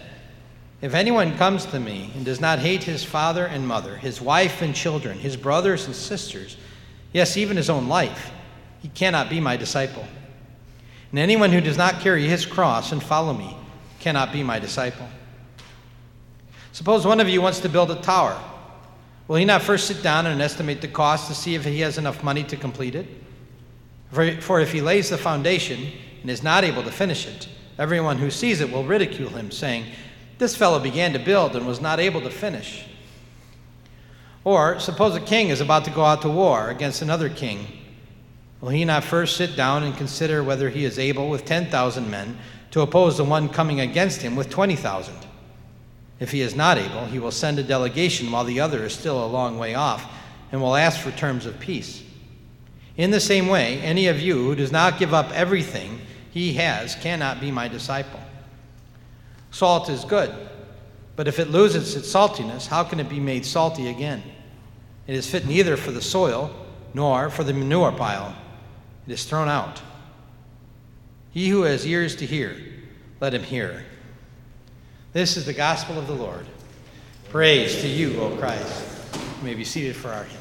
If 0.81 0.95
anyone 0.95 1.37
comes 1.37 1.65
to 1.67 1.79
me 1.79 2.11
and 2.15 2.25
does 2.25 2.41
not 2.41 2.57
hate 2.57 2.83
his 2.83 3.03
father 3.03 3.45
and 3.45 3.67
mother, 3.67 3.97
his 3.97 4.19
wife 4.19 4.63
and 4.63 4.73
children, 4.73 5.19
his 5.19 5.37
brothers 5.37 5.85
and 5.85 5.95
sisters, 5.95 6.57
yes, 7.13 7.37
even 7.37 7.55
his 7.55 7.69
own 7.69 7.87
life, 7.87 8.31
he 8.81 8.87
cannot 8.87 9.29
be 9.29 9.39
my 9.39 9.57
disciple. 9.57 10.05
And 11.11 11.19
anyone 11.19 11.51
who 11.51 11.61
does 11.61 11.77
not 11.77 11.99
carry 11.99 12.27
his 12.27 12.45
cross 12.45 12.91
and 12.91 13.03
follow 13.03 13.33
me 13.33 13.55
cannot 13.99 14.33
be 14.33 14.41
my 14.41 14.57
disciple. 14.57 15.07
Suppose 16.71 17.05
one 17.05 17.19
of 17.19 17.29
you 17.29 17.41
wants 17.41 17.59
to 17.59 17.69
build 17.69 17.91
a 17.91 18.01
tower. 18.01 18.41
Will 19.27 19.35
he 19.35 19.45
not 19.45 19.61
first 19.61 19.87
sit 19.87 20.01
down 20.01 20.25
and 20.25 20.41
estimate 20.41 20.81
the 20.81 20.87
cost 20.87 21.27
to 21.27 21.35
see 21.35 21.53
if 21.53 21.63
he 21.63 21.81
has 21.81 21.99
enough 21.99 22.23
money 22.23 22.43
to 22.45 22.57
complete 22.57 22.95
it? 22.95 23.05
For 24.09 24.59
if 24.59 24.71
he 24.71 24.81
lays 24.81 25.09
the 25.09 25.17
foundation 25.17 25.91
and 26.21 26.31
is 26.31 26.41
not 26.41 26.63
able 26.63 26.81
to 26.83 26.91
finish 26.91 27.27
it, 27.27 27.47
everyone 27.77 28.17
who 28.17 28.31
sees 28.31 28.61
it 28.61 28.71
will 28.71 28.83
ridicule 28.83 29.29
him, 29.29 29.51
saying, 29.51 29.85
This 30.41 30.56
fellow 30.56 30.80
began 30.80 31.13
to 31.13 31.19
build 31.19 31.56
and 31.56 31.67
was 31.67 31.82
not 31.82 31.99
able 31.99 32.19
to 32.21 32.32
finish. 32.32 32.84
Or 34.43 34.80
suppose 34.80 35.15
a 35.15 35.19
king 35.19 35.49
is 35.49 35.62
about 35.62 35.86
to 35.86 35.91
go 35.91 36.04
out 36.04 36.23
to 36.23 36.30
war 36.30 36.71
against 36.71 37.04
another 37.04 37.30
king. 37.30 37.67
Will 38.60 38.69
he 38.69 38.84
not 38.84 39.04
first 39.04 39.38
sit 39.38 39.56
down 39.56 39.84
and 39.84 39.95
consider 39.95 40.43
whether 40.43 40.71
he 40.71 40.84
is 40.84 40.97
able, 40.97 41.30
with 41.30 41.45
10,000 41.45 42.10
men, 42.10 42.39
to 42.71 42.82
oppose 42.82 43.17
the 43.17 43.23
one 43.23 43.49
coming 43.49 43.82
against 43.82 44.23
him 44.23 44.36
with 44.36 44.49
20,000? 44.49 45.13
If 46.19 46.32
he 46.32 46.41
is 46.41 46.56
not 46.56 46.80
able, 46.80 47.06
he 47.06 47.19
will 47.19 47.30
send 47.30 47.60
a 47.60 47.63
delegation 47.63 48.32
while 48.32 48.43
the 48.43 48.62
other 48.62 48.86
is 48.86 48.93
still 48.93 49.23
a 49.23 49.27
long 49.30 49.60
way 49.60 49.75
off 49.75 50.12
and 50.51 50.60
will 50.60 50.75
ask 50.75 50.99
for 50.99 51.12
terms 51.12 51.45
of 51.45 51.60
peace. 51.60 52.01
In 52.97 53.12
the 53.12 53.19
same 53.19 53.45
way, 53.45 53.80
any 53.82 54.08
of 54.08 54.19
you 54.19 54.38
who 54.38 54.56
does 54.56 54.71
not 54.71 54.97
give 54.97 55.13
up 55.13 55.30
everything 55.34 56.01
he 56.32 56.54
has 56.54 56.95
cannot 56.95 57.39
be 57.39 57.51
my 57.51 57.67
disciple. 57.67 58.19
Salt 59.51 59.89
is 59.89 60.05
good, 60.05 60.33
but 61.15 61.27
if 61.27 61.37
it 61.37 61.49
loses 61.49 61.95
its 61.95 62.11
saltiness, 62.11 62.67
how 62.67 62.83
can 62.83 62.99
it 62.99 63.09
be 63.09 63.19
made 63.19 63.45
salty 63.45 63.89
again? 63.89 64.23
It 65.07 65.15
is 65.15 65.29
fit 65.29 65.45
neither 65.45 65.77
for 65.77 65.91
the 65.91 66.01
soil 66.01 66.55
nor 66.93 67.29
for 67.29 67.43
the 67.43 67.53
manure 67.53 67.91
pile. 67.91 68.35
It 69.07 69.13
is 69.13 69.25
thrown 69.25 69.49
out. 69.49 69.81
He 71.31 71.49
who 71.49 71.63
has 71.63 71.85
ears 71.85 72.15
to 72.17 72.25
hear, 72.25 72.57
let 73.19 73.33
him 73.33 73.43
hear. 73.43 73.85
This 75.13 75.37
is 75.37 75.45
the 75.45 75.53
gospel 75.53 75.97
of 75.97 76.07
the 76.07 76.13
Lord. 76.13 76.45
Praise 77.29 77.81
to 77.81 77.87
you, 77.87 78.19
O 78.21 78.35
Christ. 78.37 79.15
You 79.39 79.45
may 79.45 79.53
be 79.53 79.65
seated 79.65 79.95
for 79.95 80.09
our 80.09 80.23
hymn. 80.23 80.40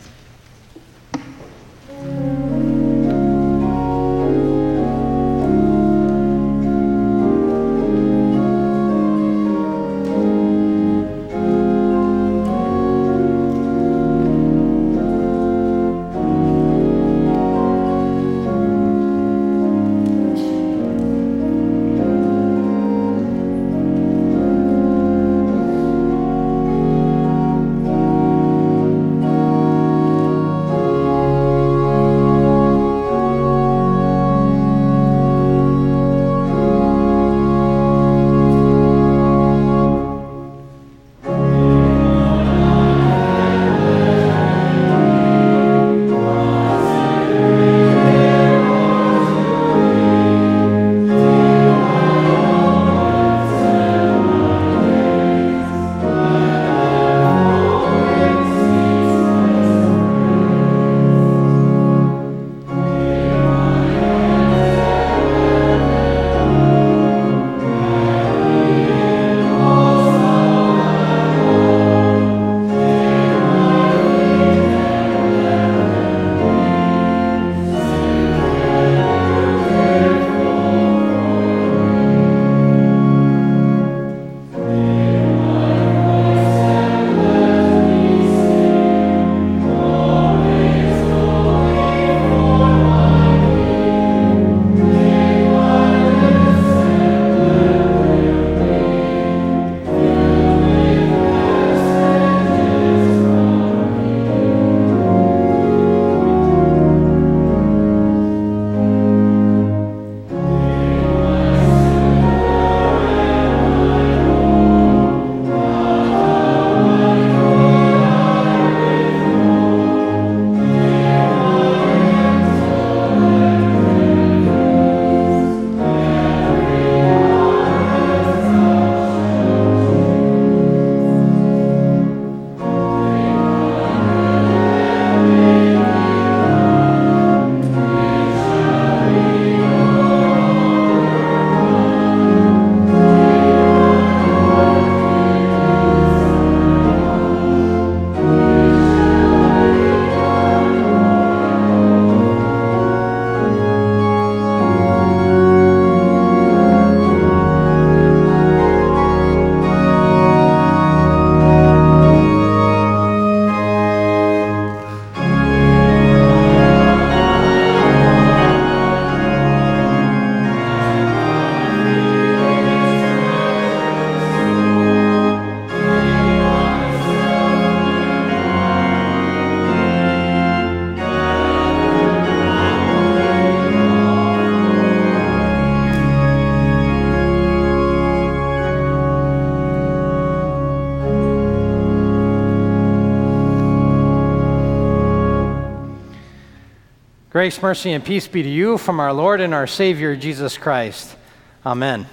Grace, 197.30 197.62
mercy, 197.62 197.92
and 197.92 198.04
peace 198.04 198.26
be 198.26 198.42
to 198.42 198.48
you 198.48 198.76
from 198.76 198.98
our 198.98 199.12
Lord 199.12 199.40
and 199.40 199.54
our 199.54 199.68
Savior, 199.68 200.16
Jesus 200.16 200.58
Christ. 200.58 201.16
Amen. 201.64 202.08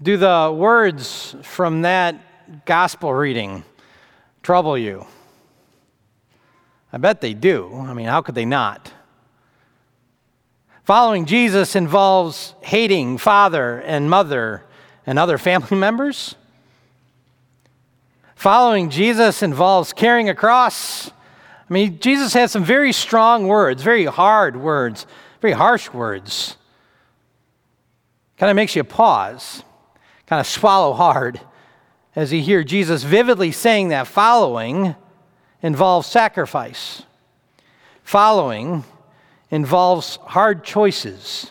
Do 0.00 0.16
the 0.16 0.54
words 0.56 1.34
from 1.42 1.82
that 1.82 2.64
gospel 2.64 3.12
reading 3.12 3.64
trouble 4.44 4.78
you? 4.78 5.04
I 6.92 6.98
bet 6.98 7.20
they 7.20 7.34
do. 7.34 7.74
I 7.74 7.92
mean, 7.92 8.06
how 8.06 8.22
could 8.22 8.36
they 8.36 8.44
not? 8.44 8.92
Following 10.84 11.26
Jesus 11.26 11.74
involves 11.74 12.54
hating 12.60 13.18
father 13.18 13.80
and 13.80 14.08
mother 14.08 14.64
and 15.04 15.18
other 15.18 15.38
family 15.38 15.76
members. 15.76 16.36
Following 18.36 18.90
Jesus 18.90 19.42
involves 19.42 19.92
carrying 19.92 20.28
a 20.28 20.36
cross 20.36 21.10
I 21.68 21.72
mean, 21.72 21.98
Jesus 21.98 22.32
had 22.32 22.50
some 22.50 22.64
very 22.64 22.92
strong 22.92 23.48
words, 23.48 23.82
very 23.82 24.04
hard 24.04 24.56
words, 24.56 25.06
very 25.40 25.52
harsh 25.52 25.92
words. 25.92 26.56
Kind 28.38 28.50
of 28.50 28.56
makes 28.56 28.76
you 28.76 28.84
pause, 28.84 29.64
kind 30.26 30.38
of 30.40 30.46
swallow 30.46 30.92
hard 30.92 31.40
as 32.14 32.32
you 32.32 32.40
hear 32.40 32.62
Jesus 32.62 33.02
vividly 33.02 33.50
saying 33.52 33.88
that 33.88 34.06
following 34.06 34.94
involves 35.62 36.06
sacrifice. 36.06 37.02
Following 38.02 38.84
involves 39.50 40.16
hard 40.16 40.62
choices. 40.62 41.50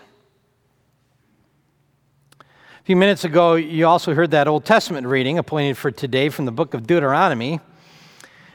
A 2.40 2.84
few 2.86 2.96
minutes 2.96 3.26
ago, 3.26 3.56
you 3.56 3.86
also 3.88 4.14
heard 4.14 4.32
that 4.32 4.48
Old 4.48 4.64
Testament 4.64 5.08
reading 5.08 5.38
appointed 5.38 5.76
for 5.76 5.92
today 5.92 6.30
from 6.30 6.46
the 6.46 6.52
book 6.52 6.74
of 6.74 6.88
Deuteronomy. 6.88 7.60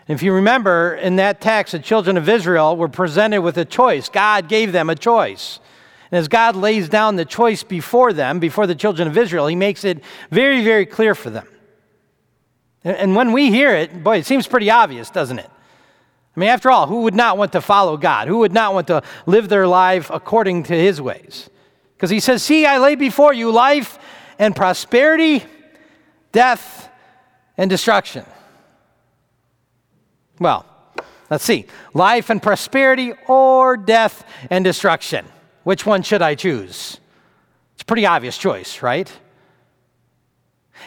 If 0.08 0.22
you 0.22 0.32
remember, 0.32 0.94
in 0.94 1.16
that 1.16 1.40
text, 1.40 1.72
the 1.72 1.78
children 1.78 2.16
of 2.16 2.28
Israel 2.28 2.76
were 2.76 2.88
presented 2.88 3.42
with 3.42 3.56
a 3.58 3.64
choice. 3.64 4.08
God 4.08 4.48
gave 4.48 4.72
them 4.72 4.90
a 4.90 4.96
choice. 4.96 5.60
And 6.10 6.18
as 6.18 6.26
God 6.26 6.56
lays 6.56 6.88
down 6.88 7.16
the 7.16 7.24
choice 7.24 7.62
before 7.62 8.12
them, 8.12 8.40
before 8.40 8.66
the 8.66 8.74
children 8.74 9.06
of 9.06 9.16
Israel, 9.16 9.46
He 9.46 9.54
makes 9.54 9.84
it 9.84 10.02
very, 10.30 10.64
very 10.64 10.86
clear 10.86 11.14
for 11.14 11.30
them. 11.30 11.46
And 12.82 13.14
when 13.14 13.32
we 13.32 13.50
hear 13.50 13.74
it, 13.76 14.02
boy, 14.02 14.18
it 14.18 14.26
seems 14.26 14.46
pretty 14.46 14.70
obvious, 14.70 15.10
doesn't 15.10 15.38
it? 15.38 15.50
I 16.34 16.40
mean, 16.40 16.48
after 16.48 16.70
all, 16.70 16.86
who 16.86 17.02
would 17.02 17.14
not 17.14 17.36
want 17.36 17.52
to 17.52 17.60
follow 17.60 17.96
God? 17.96 18.26
Who 18.26 18.38
would 18.38 18.52
not 18.52 18.72
want 18.72 18.86
to 18.86 19.02
live 19.26 19.48
their 19.48 19.66
life 19.66 20.10
according 20.10 20.64
to 20.64 20.74
His 20.74 21.00
ways? 21.00 21.50
Because 21.94 22.10
He 22.10 22.20
says, 22.20 22.42
See, 22.42 22.66
I 22.66 22.78
lay 22.78 22.94
before 22.94 23.34
you 23.34 23.50
life 23.50 23.98
and 24.38 24.56
prosperity, 24.56 25.44
death 26.32 26.88
and 27.56 27.68
destruction. 27.68 28.24
Well, 30.40 30.64
let's 31.28 31.44
see 31.44 31.66
life 31.94 32.30
and 32.30 32.42
prosperity 32.42 33.12
or 33.28 33.76
death 33.76 34.24
and 34.50 34.64
destruction. 34.64 35.26
Which 35.62 35.86
one 35.86 36.02
should 36.02 36.22
I 36.22 36.34
choose? 36.34 36.98
It's 37.74 37.82
a 37.82 37.84
pretty 37.84 38.06
obvious 38.06 38.36
choice, 38.36 38.82
right? 38.82 39.12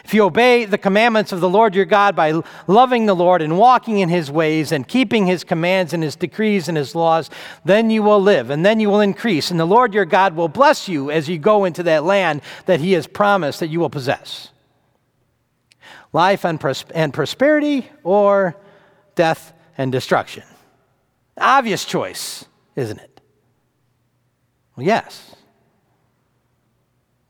If 0.04 0.12
you 0.12 0.24
obey 0.24 0.64
the 0.64 0.76
commandments 0.76 1.30
of 1.30 1.40
the 1.40 1.48
Lord 1.48 1.76
your 1.76 1.84
God 1.84 2.16
by 2.16 2.42
loving 2.66 3.06
the 3.06 3.14
Lord 3.14 3.40
and 3.40 3.56
walking 3.56 4.00
in 4.00 4.08
his 4.08 4.28
ways 4.28 4.72
and 4.72 4.88
keeping 4.88 5.26
his 5.26 5.44
commands 5.44 5.92
and 5.92 6.02
his 6.02 6.16
decrees 6.16 6.68
and 6.68 6.76
his 6.76 6.96
laws, 6.96 7.30
then 7.64 7.90
you 7.90 8.02
will 8.02 8.20
live 8.20 8.50
and 8.50 8.66
then 8.66 8.80
you 8.80 8.90
will 8.90 9.00
increase. 9.00 9.52
And 9.52 9.60
the 9.60 9.64
Lord 9.64 9.94
your 9.94 10.04
God 10.04 10.34
will 10.34 10.48
bless 10.48 10.88
you 10.88 11.12
as 11.12 11.28
you 11.28 11.38
go 11.38 11.64
into 11.64 11.84
that 11.84 12.02
land 12.02 12.42
that 12.66 12.80
he 12.80 12.92
has 12.94 13.06
promised 13.06 13.60
that 13.60 13.68
you 13.68 13.78
will 13.78 13.90
possess. 13.90 14.50
Life 16.12 16.44
and, 16.44 16.60
pros- 16.60 16.84
and 16.92 17.14
prosperity 17.14 17.88
or 18.02 18.56
death, 19.14 19.52
and 19.76 19.90
destruction. 19.90 20.44
Obvious 21.38 21.84
choice, 21.84 22.44
isn't 22.76 22.98
it? 22.98 23.20
Well, 24.76 24.86
yes. 24.86 25.34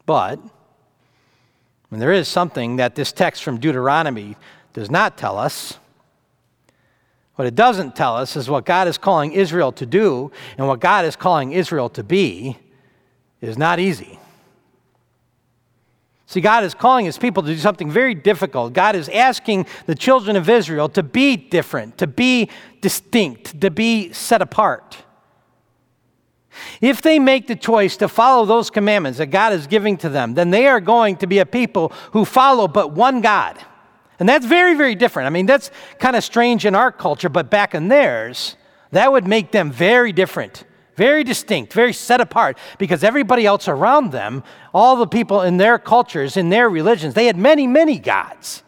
But 0.07 0.40
there 1.90 2.12
is 2.12 2.29
something 2.29 2.77
that 2.77 2.94
this 2.94 3.12
text 3.12 3.42
from 3.42 3.59
Deuteronomy 3.59 4.37
does 4.73 4.90
not 4.90 5.16
tell 5.16 5.38
us. 5.38 5.79
What 7.37 7.47
it 7.47 7.55
doesn't 7.55 7.97
tell 7.97 8.16
us 8.16 8.37
is 8.37 8.49
what 8.49 8.64
God 8.64 8.88
is 8.88 8.99
calling 8.99 9.33
Israel 9.33 9.73
to 9.73 9.87
do 9.87 10.31
and 10.57 10.68
what 10.68 10.81
God 10.81 11.05
is 11.05 11.16
calling 11.16 11.53
Israel 11.53 11.88
to 11.90 12.05
be 12.05 12.59
is 13.40 13.59
not 13.59 13.81
easy. 13.81 14.18
See, 16.35 16.40
God 16.40 16.64
is 16.64 16.75
calling 16.75 17.07
his 17.07 17.16
people 17.16 17.44
to 17.44 17.49
do 17.49 17.59
something 17.59 17.88
very 17.88 18.12
difficult. 18.12 18.73
God 18.73 18.97
is 18.97 19.09
asking 19.09 19.66
the 19.87 19.94
children 19.94 20.35
of 20.35 20.49
Israel 20.49 20.88
to 20.88 21.05
be 21.05 21.37
different, 21.37 21.97
to 21.99 22.09
be 22.09 22.51
distinct, 22.81 23.61
to 23.61 23.70
be 23.70 24.12
set 24.12 24.42
apart. 24.42 24.97
If 26.81 27.03
they 27.03 27.20
make 27.20 27.47
the 27.47 27.55
choice 27.55 27.97
to 27.99 28.09
follow 28.09 28.47
those 28.47 28.68
commandments 28.68 29.18
that 29.18 29.27
God 29.27 29.53
is 29.53 29.68
giving 29.68 29.97
to 29.99 30.09
them, 30.09 30.35
then 30.35 30.51
they 30.51 30.66
are 30.66 30.81
going 30.81 31.18
to 31.18 31.29
be 31.29 31.38
a 31.38 31.47
people 31.47 31.92
who 32.11 32.25
follow 32.25 32.66
but 32.66 32.90
one 32.90 33.20
God. 33.20 33.57
And 34.18 34.29
that's 34.29 34.44
very, 34.44 34.75
very 34.75 34.97
different. 34.97 35.29
I 35.29 35.31
mean, 35.31 35.47
that's 35.47 35.70
kind 36.01 36.16
of 36.16 36.25
strange 36.25 36.66
in 36.66 36.75
our 36.75 36.90
culture, 36.90 37.29
but 37.29 37.49
back 37.49 37.77
in 37.77 37.87
theirs, 37.87 38.57
that 38.90 39.12
would 39.12 39.29
make 39.29 39.53
them 39.53 39.70
very 39.70 40.11
different. 40.11 40.64
Very 40.96 41.24
distinct, 41.24 41.72
very 41.72 41.92
set 41.92 42.20
apart, 42.20 42.57
because 42.78 43.02
everybody 43.02 43.46
else 43.46 43.66
around 43.66 44.12
them, 44.12 44.44
all 44.72 44.96
the 44.96 45.07
people 45.07 45.42
in 45.42 45.57
their 45.57 45.78
cultures, 45.78 46.37
in 46.37 46.50
their 46.50 46.68
religions, 46.68 47.14
they 47.14 47.26
had 47.26 47.37
many, 47.37 47.66
many 47.66 47.98
gods. 47.98 48.62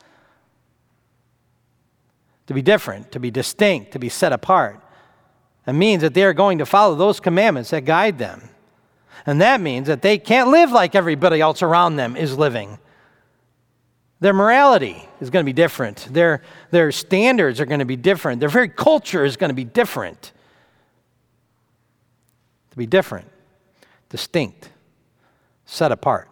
To 2.49 2.55
be 2.55 2.63
different, 2.63 3.13
to 3.13 3.21
be 3.21 3.31
distinct, 3.31 3.93
to 3.93 3.99
be 3.99 4.09
set 4.09 4.33
apart. 4.33 4.81
It 5.67 5.73
means 5.73 6.03
that 6.03 6.15
they 6.15 6.25
are 6.25 6.33
going 6.33 6.59
to 6.59 6.67
follow 6.67 6.95
those 6.95 7.21
commandments 7.21 7.71
that 7.71 7.85
guide 7.85 8.19
them. 8.19 8.49
And 9.25 9.41
that 9.41 9.61
means 9.61 9.89
that 9.89 10.03
they 10.03 10.19
can't 10.19 10.51
live 10.51 10.71
like 10.71 10.95
everybody 10.95 11.41
else 11.41 11.63
around 11.63 11.97
them 11.97 12.17
is 12.17 12.39
living. 12.39 12.79
Their 14.21 14.33
morality 14.33 15.09
is 15.21 15.31
going 15.31 15.45
to 15.45 15.49
be 15.49 15.53
different. 15.53 16.09
Their, 16.11 16.43
their 16.71 16.91
standards 16.93 17.61
are 17.61 17.67
going 17.67 17.81
to 17.81 17.85
be 17.85 17.97
different. 17.97 18.41
Their 18.41 18.49
very 18.49 18.69
culture 18.69 19.25
is 19.25 19.37
going 19.37 19.51
to 19.51 19.55
be 19.55 19.65
different 19.65 20.33
to 22.77 22.79
be 22.79 22.87
different, 22.87 23.27
distinct, 24.11 24.69
set 25.65 25.91
apart. 25.91 26.29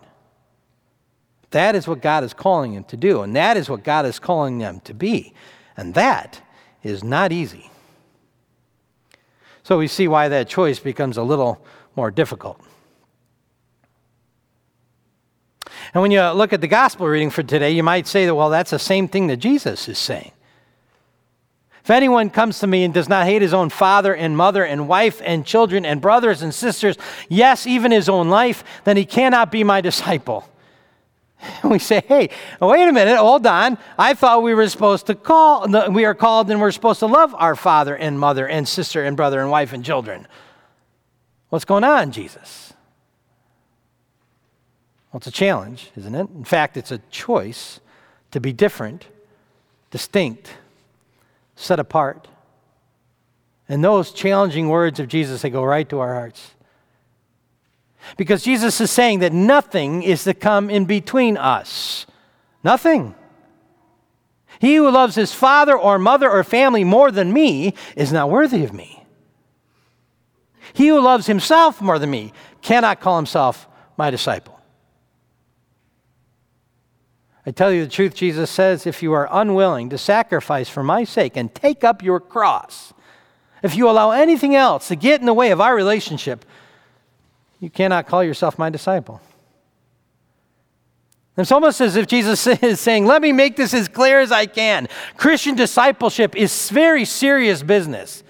That 1.52 1.74
is 1.74 1.88
what 1.88 2.02
God 2.02 2.22
is 2.22 2.34
calling 2.34 2.74
them 2.74 2.84
to 2.84 2.98
do, 2.98 3.22
and 3.22 3.34
that 3.34 3.56
is 3.56 3.70
what 3.70 3.82
God 3.82 4.04
is 4.04 4.18
calling 4.18 4.58
them 4.58 4.80
to 4.80 4.92
be. 4.92 5.32
And 5.74 5.94
that 5.94 6.42
is 6.82 7.02
not 7.02 7.32
easy. 7.32 7.70
So 9.62 9.78
we 9.78 9.88
see 9.88 10.06
why 10.06 10.28
that 10.28 10.46
choice 10.46 10.78
becomes 10.78 11.16
a 11.16 11.22
little 11.22 11.64
more 11.96 12.10
difficult. 12.10 12.60
And 15.94 16.02
when 16.02 16.10
you 16.10 16.20
look 16.32 16.52
at 16.52 16.60
the 16.60 16.68
gospel 16.68 17.06
reading 17.06 17.30
for 17.30 17.42
today, 17.42 17.70
you 17.70 17.82
might 17.82 18.06
say 18.06 18.26
that, 18.26 18.34
well, 18.34 18.50
that's 18.50 18.70
the 18.70 18.78
same 18.78 19.08
thing 19.08 19.28
that 19.28 19.38
Jesus 19.38 19.88
is 19.88 19.96
saying. 19.96 20.32
If 21.84 21.90
anyone 21.90 22.30
comes 22.30 22.60
to 22.60 22.66
me 22.66 22.82
and 22.82 22.94
does 22.94 23.10
not 23.10 23.26
hate 23.26 23.42
his 23.42 23.52
own 23.52 23.68
father 23.68 24.14
and 24.14 24.34
mother 24.34 24.64
and 24.64 24.88
wife 24.88 25.20
and 25.22 25.44
children 25.44 25.84
and 25.84 26.00
brothers 26.00 26.40
and 26.40 26.54
sisters, 26.54 26.96
yes, 27.28 27.66
even 27.66 27.92
his 27.92 28.08
own 28.08 28.30
life, 28.30 28.64
then 28.84 28.96
he 28.96 29.04
cannot 29.04 29.52
be 29.52 29.62
my 29.62 29.82
disciple. 29.82 30.48
We 31.62 31.78
say, 31.78 32.02
hey, 32.08 32.30
wait 32.58 32.88
a 32.88 32.92
minute, 32.92 33.18
hold 33.18 33.46
on. 33.46 33.76
I 33.98 34.14
thought 34.14 34.42
we 34.42 34.54
were 34.54 34.66
supposed 34.66 35.04
to 35.08 35.14
call, 35.14 35.68
we 35.90 36.06
are 36.06 36.14
called 36.14 36.50
and 36.50 36.58
we're 36.58 36.70
supposed 36.70 37.00
to 37.00 37.06
love 37.06 37.34
our 37.36 37.54
father 37.54 37.94
and 37.94 38.18
mother 38.18 38.48
and 38.48 38.66
sister 38.66 39.04
and 39.04 39.14
brother 39.14 39.42
and 39.42 39.50
wife 39.50 39.74
and 39.74 39.84
children. 39.84 40.26
What's 41.50 41.66
going 41.66 41.84
on, 41.84 42.12
Jesus? 42.12 42.72
Well, 45.12 45.18
it's 45.18 45.26
a 45.26 45.30
challenge, 45.30 45.90
isn't 45.96 46.14
it? 46.14 46.30
In 46.34 46.44
fact, 46.44 46.78
it's 46.78 46.90
a 46.90 46.98
choice 47.10 47.80
to 48.30 48.40
be 48.40 48.54
different, 48.54 49.06
distinct, 49.90 50.50
set 51.56 51.78
apart. 51.78 52.28
And 53.68 53.82
those 53.82 54.12
challenging 54.12 54.68
words 54.68 55.00
of 55.00 55.08
Jesus, 55.08 55.42
they 55.42 55.50
go 55.50 55.64
right 55.64 55.88
to 55.88 56.00
our 56.00 56.14
hearts. 56.14 56.54
Because 58.16 58.42
Jesus 58.42 58.80
is 58.80 58.90
saying 58.90 59.20
that 59.20 59.32
nothing 59.32 60.02
is 60.02 60.24
to 60.24 60.34
come 60.34 60.68
in 60.68 60.84
between 60.84 61.36
us. 61.36 62.06
Nothing. 62.62 63.14
He 64.60 64.76
who 64.76 64.90
loves 64.90 65.14
his 65.14 65.32
father 65.32 65.76
or 65.76 65.98
mother 65.98 66.30
or 66.30 66.44
family 66.44 66.84
more 66.84 67.10
than 67.10 67.32
me 67.32 67.74
is 67.96 68.12
not 68.12 68.30
worthy 68.30 68.64
of 68.64 68.72
me. 68.72 69.04
He 70.74 70.88
who 70.88 71.00
loves 71.00 71.26
himself 71.26 71.80
more 71.80 71.98
than 71.98 72.10
me 72.10 72.32
cannot 72.62 73.00
call 73.00 73.16
himself 73.16 73.68
my 73.96 74.10
disciple. 74.10 74.53
I 77.46 77.50
tell 77.50 77.72
you 77.72 77.84
the 77.84 77.90
truth, 77.90 78.14
Jesus 78.14 78.50
says, 78.50 78.86
if 78.86 79.02
you 79.02 79.12
are 79.12 79.28
unwilling 79.30 79.90
to 79.90 79.98
sacrifice 79.98 80.68
for 80.68 80.82
my 80.82 81.04
sake 81.04 81.36
and 81.36 81.54
take 81.54 81.84
up 81.84 82.02
your 82.02 82.18
cross, 82.18 82.94
if 83.62 83.76
you 83.76 83.88
allow 83.88 84.12
anything 84.12 84.54
else 84.54 84.88
to 84.88 84.96
get 84.96 85.20
in 85.20 85.26
the 85.26 85.34
way 85.34 85.50
of 85.50 85.60
our 85.60 85.74
relationship, 85.74 86.44
you 87.60 87.70
cannot 87.70 88.06
call 88.06 88.22
yourself 88.22 88.58
my 88.58 88.70
disciple. 88.70 89.20
It's 91.36 91.50
almost 91.50 91.80
as 91.80 91.96
if 91.96 92.06
Jesus 92.06 92.46
is 92.62 92.80
saying, 92.80 93.06
Let 93.06 93.20
me 93.20 93.32
make 93.32 93.56
this 93.56 93.74
as 93.74 93.88
clear 93.88 94.20
as 94.20 94.30
I 94.30 94.46
can. 94.46 94.88
Christian 95.16 95.54
discipleship 95.54 96.36
is 96.36 96.70
very 96.70 97.04
serious 97.04 97.62
business. 97.62 98.22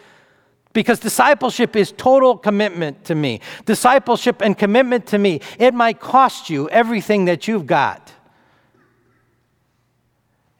Because 0.72 0.98
discipleship 0.98 1.76
is 1.76 1.92
total 1.92 2.36
commitment 2.36 3.04
to 3.04 3.14
me. 3.14 3.40
Discipleship 3.64 4.40
and 4.40 4.58
commitment 4.58 5.06
to 5.08 5.18
me, 5.18 5.40
it 5.58 5.72
might 5.72 6.00
cost 6.00 6.50
you 6.50 6.68
everything 6.70 7.26
that 7.26 7.46
you've 7.46 7.66
got. 7.66 8.13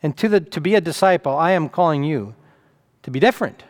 And 0.04 0.14
to, 0.18 0.28
the, 0.28 0.40
to 0.40 0.60
be 0.60 0.74
a 0.74 0.82
disciple, 0.82 1.34
I 1.34 1.52
am 1.52 1.70
calling 1.70 2.04
you 2.04 2.34
to 3.04 3.10
be 3.10 3.18
different, 3.18 3.64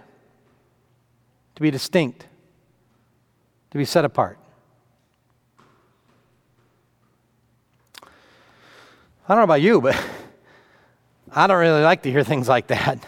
to 1.55 1.62
be 1.62 1.70
distinct, 1.70 2.27
to 3.70 3.79
be 3.79 3.85
set 3.85 4.05
apart. 4.05 4.37
I 8.03 8.09
don't 9.29 9.37
know 9.37 9.44
about 9.44 9.62
you, 9.62 9.81
but 9.81 9.94
I 11.31 11.47
don't 11.47 11.61
really 11.61 11.85
like 11.85 12.03
to 12.03 12.11
hear 12.11 12.25
things 12.25 12.49
like 12.49 12.66
that. 12.66 12.99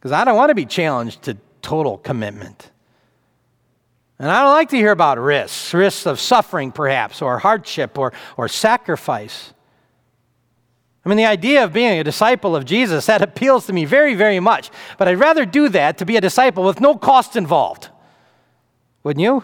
Because 0.00 0.10
I 0.10 0.24
don't 0.24 0.36
want 0.36 0.48
to 0.48 0.56
be 0.56 0.66
challenged 0.66 1.22
to 1.22 1.36
total 1.62 1.98
commitment. 1.98 2.68
And 4.18 4.28
I 4.28 4.42
don't 4.42 4.54
like 4.54 4.70
to 4.70 4.76
hear 4.76 4.90
about 4.90 5.20
risks, 5.20 5.72
risks 5.72 6.04
of 6.04 6.18
suffering 6.18 6.72
perhaps, 6.72 7.22
or 7.22 7.38
hardship, 7.38 7.96
or, 7.96 8.12
or 8.36 8.48
sacrifice. 8.48 9.52
I 11.04 11.08
mean, 11.08 11.16
the 11.16 11.26
idea 11.26 11.64
of 11.64 11.72
being 11.72 11.98
a 11.98 12.04
disciple 12.04 12.54
of 12.54 12.64
Jesus, 12.64 13.06
that 13.06 13.22
appeals 13.22 13.66
to 13.66 13.72
me 13.72 13.84
very, 13.84 14.14
very 14.14 14.40
much. 14.40 14.70
But 14.98 15.08
I'd 15.08 15.18
rather 15.18 15.46
do 15.46 15.68
that 15.70 15.98
to 15.98 16.04
be 16.04 16.16
a 16.16 16.20
disciple 16.20 16.64
with 16.64 16.80
no 16.80 16.96
cost 16.96 17.36
involved. 17.36 17.88
Wouldn't 19.04 19.22
you? 19.22 19.42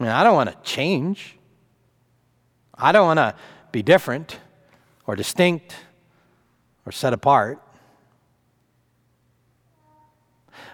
I 0.00 0.02
mean, 0.02 0.12
I 0.12 0.24
don't 0.24 0.34
want 0.34 0.50
to 0.50 0.56
change. 0.70 1.36
I 2.74 2.92
don't 2.92 3.06
want 3.06 3.18
to 3.18 3.34
be 3.72 3.82
different 3.82 4.38
or 5.06 5.14
distinct 5.14 5.76
or 6.84 6.92
set 6.92 7.12
apart. 7.12 7.62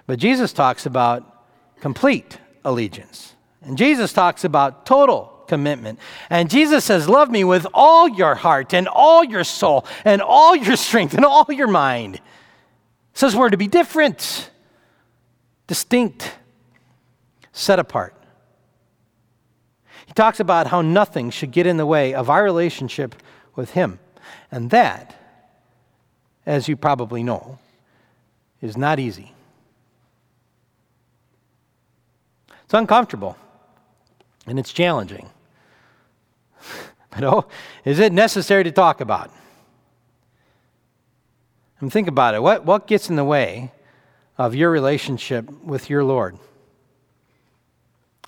But 0.07 0.19
Jesus 0.19 0.53
talks 0.53 0.87
about 0.87 1.45
complete 1.81 2.39
allegiance. 2.65 3.35
And 3.63 3.79
Jesus 3.79 4.13
talks 4.13 4.45
about 4.45 4.87
total 4.87 5.32
commitment. 5.47 5.99
And 6.31 6.51
Jesus 6.51 6.85
says, 6.85 7.09
Love 7.09 7.31
me 7.31 7.45
with 7.45 7.67
all 7.75 8.09
your 8.09 8.35
heart 8.35 8.75
and 8.75 8.89
all 8.89 9.25
your 9.25 9.45
soul 9.45 9.87
and 10.05 10.23
all 10.23 10.55
your 10.57 10.77
strength 10.77 11.15
and 11.15 11.25
all 11.25 11.47
your 11.51 11.69
mind. 11.69 12.21
says 13.15 13.37
we're 13.37 13.51
to 13.51 13.57
be 13.57 13.69
different, 13.69 14.51
distinct, 15.67 16.33
set 17.53 17.79
apart. 17.79 18.15
He 20.07 20.13
talks 20.15 20.41
about 20.41 20.67
how 20.67 20.83
nothing 20.83 21.31
should 21.31 21.53
get 21.53 21.67
in 21.67 21.77
the 21.77 21.87
way 21.87 22.15
of 22.15 22.29
our 22.29 22.45
relationship 22.45 23.15
with 23.55 23.71
Him. 23.71 23.99
And 24.51 24.71
that, 24.71 25.15
as 26.45 26.69
you 26.69 26.77
probably 26.77 27.23
know, 27.23 27.59
is 28.61 28.77
not 28.77 28.99
easy. 28.99 29.33
It's 32.65 32.75
uncomfortable 32.75 33.37
and 34.47 34.59
it's 34.59 34.73
challenging. 34.73 35.31
but 37.11 37.25
oh, 37.25 37.47
is 37.85 37.99
it 37.99 38.13
necessary 38.13 38.65
to 38.65 38.73
talk 38.73 39.01
about? 39.01 39.31
And 41.81 41.93
think 41.93 42.09
about 42.09 42.35
it. 42.35 42.43
What, 42.43 42.65
what 42.65 42.87
gets 42.87 43.11
in 43.11 43.17
the 43.17 43.25
way 43.25 43.73
of 44.39 44.55
your 44.55 44.71
relationship 44.71 45.51
with 45.65 45.91
your 45.91 46.05
Lord? 46.05 46.39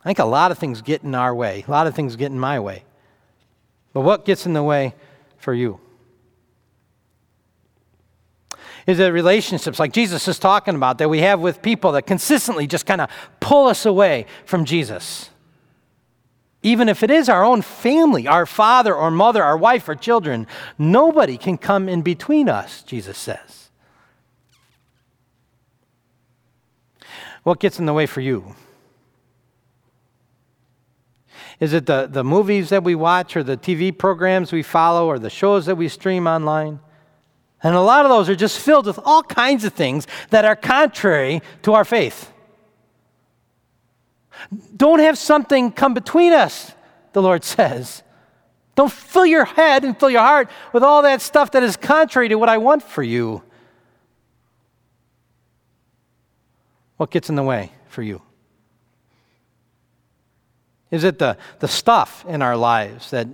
I 0.00 0.08
think 0.08 0.18
a 0.18 0.24
lot 0.24 0.50
of 0.50 0.58
things 0.58 0.82
get 0.82 1.02
in 1.02 1.14
our 1.14 1.34
way, 1.34 1.64
a 1.66 1.70
lot 1.70 1.86
of 1.86 1.94
things 1.94 2.16
get 2.16 2.30
in 2.30 2.38
my 2.38 2.60
way. 2.60 2.84
But 3.92 4.02
what 4.02 4.24
gets 4.24 4.44
in 4.44 4.52
the 4.52 4.62
way 4.62 4.94
for 5.38 5.54
you? 5.54 5.80
Is 8.86 8.98
it 8.98 9.06
relationships 9.06 9.78
like 9.78 9.92
Jesus 9.92 10.28
is 10.28 10.38
talking 10.38 10.74
about 10.74 10.98
that 10.98 11.08
we 11.08 11.20
have 11.20 11.40
with 11.40 11.62
people 11.62 11.92
that 11.92 12.02
consistently 12.02 12.66
just 12.66 12.84
kind 12.84 13.00
of 13.00 13.08
pull 13.40 13.68
us 13.68 13.86
away 13.86 14.26
from 14.44 14.64
Jesus? 14.64 15.30
Even 16.64 16.88
if 16.88 17.02
it 17.02 17.10
is 17.10 17.28
our 17.28 17.44
own 17.44 17.60
family, 17.60 18.26
our 18.26 18.46
father 18.46 18.94
or 18.94 19.10
mother, 19.10 19.44
our 19.44 19.56
wife 19.56 19.86
or 19.86 19.94
children, 19.94 20.46
nobody 20.78 21.36
can 21.36 21.58
come 21.58 21.90
in 21.90 22.00
between 22.00 22.48
us, 22.48 22.82
Jesus 22.82 23.18
says. 23.18 23.68
What 27.42 27.60
gets 27.60 27.78
in 27.78 27.84
the 27.84 27.92
way 27.92 28.06
for 28.06 28.22
you? 28.22 28.56
Is 31.60 31.74
it 31.74 31.84
the, 31.84 32.08
the 32.10 32.24
movies 32.24 32.70
that 32.70 32.82
we 32.82 32.94
watch 32.94 33.36
or 33.36 33.42
the 33.42 33.58
TV 33.58 33.96
programs 33.96 34.50
we 34.50 34.62
follow 34.62 35.06
or 35.06 35.18
the 35.18 35.28
shows 35.28 35.66
that 35.66 35.76
we 35.76 35.88
stream 35.88 36.26
online? 36.26 36.80
And 37.62 37.74
a 37.74 37.80
lot 37.82 38.06
of 38.06 38.10
those 38.10 38.30
are 38.30 38.34
just 38.34 38.58
filled 38.58 38.86
with 38.86 38.98
all 39.04 39.22
kinds 39.22 39.64
of 39.64 39.74
things 39.74 40.06
that 40.30 40.46
are 40.46 40.56
contrary 40.56 41.42
to 41.62 41.74
our 41.74 41.84
faith. 41.84 42.32
Don't 44.76 45.00
have 45.00 45.18
something 45.18 45.72
come 45.72 45.94
between 45.94 46.32
us, 46.32 46.72
the 47.12 47.22
Lord 47.22 47.44
says. 47.44 48.02
Don't 48.74 48.90
fill 48.90 49.26
your 49.26 49.44
head 49.44 49.84
and 49.84 49.98
fill 49.98 50.10
your 50.10 50.22
heart 50.22 50.50
with 50.72 50.82
all 50.82 51.02
that 51.02 51.22
stuff 51.22 51.52
that 51.52 51.62
is 51.62 51.76
contrary 51.76 52.28
to 52.28 52.36
what 52.36 52.48
I 52.48 52.58
want 52.58 52.82
for 52.82 53.02
you. 53.02 53.42
What 56.96 57.10
gets 57.10 57.28
in 57.28 57.36
the 57.36 57.42
way 57.42 57.72
for 57.88 58.02
you? 58.02 58.22
Is 60.90 61.04
it 61.04 61.18
the, 61.18 61.36
the 61.58 61.68
stuff 61.68 62.24
in 62.28 62.40
our 62.42 62.56
lives 62.56 63.10
that 63.10 63.28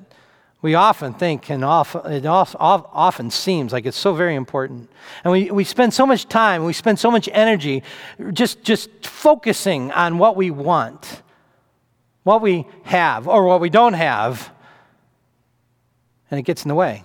we 0.63 0.75
often 0.75 1.15
think 1.15 1.51
and 1.51 1.65
often, 1.65 2.13
it 2.13 2.27
often 2.27 3.31
seems 3.31 3.73
like 3.73 3.87
it's 3.87 3.97
so 3.97 4.13
very 4.13 4.35
important. 4.35 4.91
And 5.25 5.33
we, 5.33 5.51
we 5.51 5.65
spend 5.65 5.95
so 5.95 6.05
much 6.05 6.29
time, 6.29 6.65
we 6.65 6.75
spend 6.75 6.99
so 6.99 7.11
much 7.11 7.29
energy 7.33 7.83
just, 8.33 8.63
just 8.63 9.07
focusing 9.07 9.91
on 9.93 10.19
what 10.19 10.37
we 10.37 10.51
want, 10.51 11.23
what 12.25 12.43
we 12.43 12.67
have, 12.85 13.27
or 13.27 13.47
what 13.47 13.61
we 13.61 13.71
don't 13.71 13.95
have. 13.95 14.51
And 16.31 16.39
it 16.39 16.43
gets 16.43 16.63
in 16.63 16.69
the 16.69 16.75
way. 16.75 17.05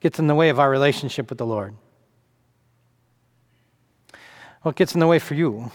Gets 0.00 0.18
in 0.18 0.26
the 0.26 0.34
way 0.34 0.48
of 0.48 0.58
our 0.58 0.68
relationship 0.68 1.28
with 1.28 1.38
the 1.38 1.46
Lord. 1.46 1.74
What 4.62 4.74
gets 4.74 4.94
in 4.94 5.00
the 5.00 5.06
way 5.06 5.20
for 5.20 5.34
you? 5.34 5.70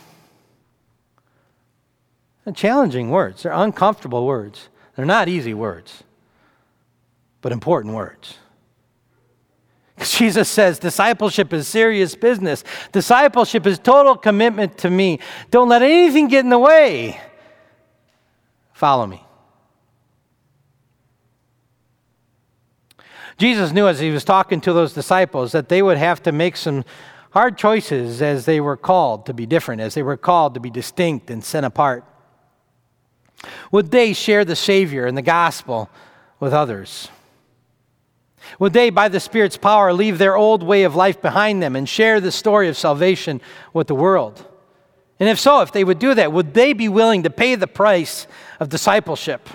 They're 2.43 2.53
challenging 2.53 3.09
words, 3.09 3.43
they're 3.43 3.53
uncomfortable 3.53 4.25
words. 4.25 4.67
They're 4.97 5.05
not 5.05 5.29
easy 5.29 5.53
words, 5.53 6.03
but 7.41 7.51
important 7.51 7.93
words. 7.93 8.39
Jesus 9.99 10.49
says 10.49 10.79
discipleship 10.79 11.53
is 11.53 11.67
serious 11.67 12.15
business. 12.15 12.63
Discipleship 12.91 13.67
is 13.67 13.77
total 13.77 14.17
commitment 14.17 14.75
to 14.79 14.89
me. 14.89 15.19
Don't 15.51 15.69
let 15.69 15.83
anything 15.83 16.27
get 16.27 16.39
in 16.39 16.49
the 16.49 16.57
way. 16.57 17.21
Follow 18.73 19.05
me. 19.05 19.23
Jesus 23.37 23.71
knew 23.71 23.87
as 23.87 23.99
he 23.99 24.09
was 24.09 24.23
talking 24.23 24.59
to 24.61 24.73
those 24.73 24.93
disciples 24.93 25.51
that 25.51 25.69
they 25.69 25.83
would 25.83 25.97
have 25.97 26.23
to 26.23 26.31
make 26.31 26.57
some 26.57 26.83
hard 27.29 27.55
choices 27.55 28.19
as 28.23 28.45
they 28.45 28.59
were 28.59 28.75
called 28.75 29.27
to 29.27 29.33
be 29.35 29.45
different, 29.45 29.79
as 29.79 29.93
they 29.93 30.01
were 30.01 30.17
called 30.17 30.55
to 30.55 30.59
be 30.59 30.71
distinct 30.71 31.29
and 31.29 31.43
sent 31.43 31.67
apart. 31.67 32.03
Would 33.71 33.91
they 33.91 34.13
share 34.13 34.45
the 34.45 34.55
Savior 34.55 35.05
and 35.05 35.17
the 35.17 35.21
gospel 35.21 35.89
with 36.39 36.53
others? 36.53 37.09
Would 38.59 38.73
they, 38.73 38.89
by 38.89 39.09
the 39.09 39.19
Spirit's 39.19 39.57
power, 39.57 39.91
leave 39.93 40.17
their 40.17 40.35
old 40.35 40.63
way 40.63 40.83
of 40.83 40.95
life 40.95 41.21
behind 41.21 41.61
them 41.61 41.75
and 41.75 41.88
share 41.88 42.19
the 42.19 42.31
story 42.31 42.69
of 42.69 42.77
salvation 42.77 43.41
with 43.73 43.88
the 43.88 43.95
world? 43.95 44.45
And 45.19 45.27
if 45.27 45.39
so, 45.39 45.61
if 45.61 45.71
they 45.71 45.83
would 45.83 45.99
do 45.99 46.13
that, 46.13 46.31
would 46.31 46.53
they 46.53 46.73
be 46.73 46.88
willing 46.88 47.23
to 47.23 47.29
pay 47.29 47.55
the 47.55 47.67
price 47.67 48.27
of 48.59 48.69
discipleship? 48.69 49.49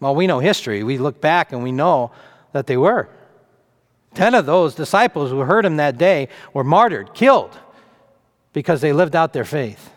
Well, 0.00 0.14
we 0.16 0.26
know 0.26 0.40
history. 0.40 0.82
We 0.82 0.98
look 0.98 1.20
back 1.20 1.52
and 1.52 1.62
we 1.62 1.70
know 1.70 2.10
that 2.52 2.66
they 2.66 2.76
were. 2.76 3.08
Ten 4.14 4.34
of 4.34 4.46
those 4.46 4.74
disciples 4.74 5.30
who 5.30 5.40
heard 5.40 5.64
him 5.64 5.76
that 5.76 5.96
day 5.96 6.28
were 6.52 6.64
martyred, 6.64 7.14
killed, 7.14 7.56
because 8.52 8.80
they 8.80 8.92
lived 8.92 9.14
out 9.14 9.32
their 9.32 9.44
faith. 9.44 9.91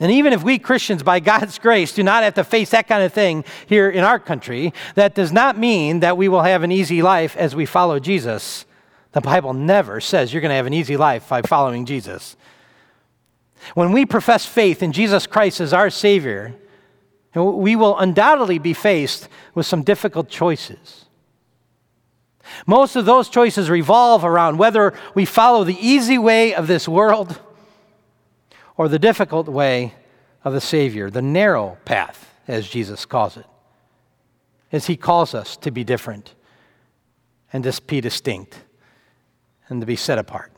And 0.00 0.12
even 0.12 0.32
if 0.32 0.44
we 0.44 0.58
Christians, 0.58 1.02
by 1.02 1.18
God's 1.18 1.58
grace, 1.58 1.92
do 1.92 2.04
not 2.04 2.22
have 2.22 2.34
to 2.34 2.44
face 2.44 2.70
that 2.70 2.86
kind 2.86 3.02
of 3.02 3.12
thing 3.12 3.44
here 3.66 3.90
in 3.90 4.04
our 4.04 4.20
country, 4.20 4.72
that 4.94 5.14
does 5.14 5.32
not 5.32 5.58
mean 5.58 6.00
that 6.00 6.16
we 6.16 6.28
will 6.28 6.42
have 6.42 6.62
an 6.62 6.70
easy 6.70 7.02
life 7.02 7.36
as 7.36 7.56
we 7.56 7.66
follow 7.66 7.98
Jesus. 7.98 8.64
The 9.12 9.20
Bible 9.20 9.54
never 9.54 10.00
says 10.00 10.32
you're 10.32 10.40
going 10.40 10.50
to 10.50 10.56
have 10.56 10.66
an 10.66 10.74
easy 10.74 10.96
life 10.96 11.28
by 11.28 11.42
following 11.42 11.84
Jesus. 11.84 12.36
When 13.74 13.90
we 13.90 14.06
profess 14.06 14.46
faith 14.46 14.82
in 14.84 14.92
Jesus 14.92 15.26
Christ 15.26 15.60
as 15.60 15.72
our 15.72 15.90
Savior, 15.90 16.54
we 17.34 17.74
will 17.74 17.98
undoubtedly 17.98 18.58
be 18.58 18.74
faced 18.74 19.28
with 19.54 19.66
some 19.66 19.82
difficult 19.82 20.28
choices. 20.28 21.06
Most 22.66 22.94
of 22.94 23.04
those 23.04 23.28
choices 23.28 23.68
revolve 23.68 24.24
around 24.24 24.58
whether 24.58 24.94
we 25.14 25.24
follow 25.24 25.64
the 25.64 25.78
easy 25.84 26.18
way 26.18 26.54
of 26.54 26.68
this 26.68 26.88
world 26.88 27.40
or 28.78 28.88
the 28.88 28.98
difficult 28.98 29.48
way 29.48 29.92
of 30.44 30.54
the 30.54 30.60
Savior, 30.60 31.10
the 31.10 31.20
narrow 31.20 31.76
path, 31.84 32.32
as 32.46 32.66
Jesus 32.66 33.04
calls 33.04 33.36
it, 33.36 33.44
as 34.72 34.86
He 34.86 34.96
calls 34.96 35.34
us 35.34 35.56
to 35.58 35.70
be 35.70 35.84
different 35.84 36.34
and 37.52 37.64
to 37.64 37.82
be 37.82 38.00
distinct 38.00 38.62
and 39.68 39.82
to 39.82 39.86
be 39.86 39.96
set 39.96 40.18
apart. 40.18 40.52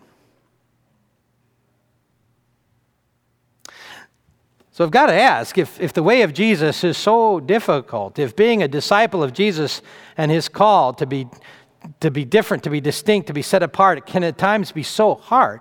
So 4.70 4.84
I've 4.84 4.90
got 4.90 5.06
to 5.06 5.14
ask 5.14 5.58
if, 5.58 5.80
if 5.80 5.92
the 5.92 6.02
way 6.02 6.22
of 6.22 6.32
Jesus 6.32 6.84
is 6.84 6.96
so 6.96 7.40
difficult, 7.40 8.18
if 8.18 8.36
being 8.36 8.62
a 8.62 8.68
disciple 8.68 9.22
of 9.22 9.32
Jesus 9.32 9.82
and 10.16 10.30
his 10.30 10.48
call 10.48 10.94
to 10.94 11.06
be, 11.06 11.26
to 12.00 12.10
be 12.10 12.24
different, 12.24 12.62
to 12.64 12.70
be 12.70 12.80
distinct, 12.80 13.26
to 13.26 13.32
be 13.32 13.42
set 13.42 13.62
apart, 13.62 14.06
can 14.06 14.24
at 14.24 14.38
times 14.38 14.72
be 14.72 14.82
so 14.82 15.16
hard, 15.16 15.60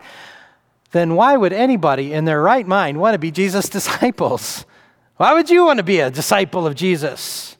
then 0.91 1.15
why 1.15 1.37
would 1.37 1.53
anybody 1.53 2.13
in 2.13 2.25
their 2.25 2.41
right 2.41 2.65
mind 2.65 2.99
want 2.99 3.13
to 3.13 3.19
be 3.19 3.31
Jesus' 3.31 3.69
disciples? 3.77 4.65
Why 5.17 5.33
would 5.33 5.49
you 5.49 5.65
want 5.65 5.77
to 5.77 5.83
be 5.83 5.99
a 5.99 6.09
disciple 6.09 6.65
of 6.65 6.75
Jesus? 6.75 7.57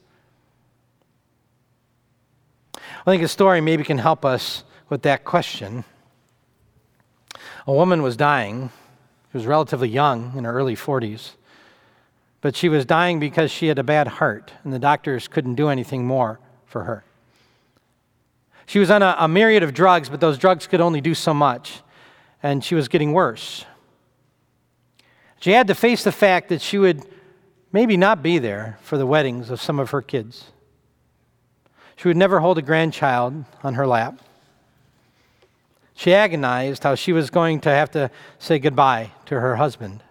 I 2.76 3.12
think 3.12 3.24
a 3.24 3.28
story 3.28 3.62
maybe 3.62 3.84
can 3.84 3.98
help 3.98 4.26
us 4.26 4.64
with 4.90 5.02
that 5.04 5.24
question. 5.26 5.84
A 7.68 7.74
woman 7.74 8.02
was 8.02 8.18
dying. 8.18 8.72
She 9.32 9.38
was 9.38 9.46
relatively 9.46 9.90
young, 9.90 10.34
in 10.36 10.44
her 10.44 10.54
early 10.54 10.76
40s. 10.76 11.32
But 12.42 12.56
she 12.56 12.70
was 12.70 12.86
dying 12.86 13.20
because 13.20 13.52
she 13.52 13.68
had 13.68 13.78
a 13.78 13.84
bad 13.84 14.08
heart, 14.08 14.54
and 14.64 14.74
the 14.74 14.80
doctors 14.80 15.28
couldn't 15.28 15.56
do 15.56 15.70
anything 15.70 16.06
more 16.06 16.40
for 16.66 16.84
her. 16.86 17.04
She 18.66 18.80
was 18.80 18.90
on 18.90 19.02
a, 19.02 19.16
a 19.20 19.28
myriad 19.28 19.64
of 19.64 19.74
drugs, 19.74 20.10
but 20.10 20.20
those 20.20 20.38
drugs 20.38 20.68
could 20.68 20.80
only 20.80 21.02
do 21.02 21.14
so 21.14 21.34
much, 21.34 21.82
and 22.42 22.64
she 22.64 22.76
was 22.76 22.88
getting 22.88 23.14
worse. 23.14 23.66
She 25.40 25.52
had 25.52 25.68
to 25.68 25.76
face 25.76 26.04
the 26.04 26.12
fact 26.12 26.50
that 26.50 26.62
she 26.62 26.78
would 26.78 27.06
maybe 27.72 27.98
not 27.98 28.22
be 28.22 28.40
there 28.40 28.78
for 28.82 28.98
the 28.98 29.06
weddings 29.06 29.50
of 29.50 29.62
some 29.62 29.80
of 29.80 29.92
her 29.92 30.02
kids. 30.02 30.52
She 31.96 32.08
would 32.08 32.18
never 32.18 32.40
hold 32.40 32.58
a 32.58 32.62
grandchild 32.62 33.46
on 33.64 33.74
her 33.76 33.86
lap. 33.86 34.20
She 35.96 36.14
agonized 36.14 36.84
how 36.84 36.96
she 36.96 37.12
was 37.12 37.30
going 37.30 37.60
to 37.62 37.70
have 37.70 37.92
to 37.92 38.10
say 38.38 38.58
goodbye 38.58 39.12
to 39.26 39.40
her 39.40 39.58
husband. 39.58 40.02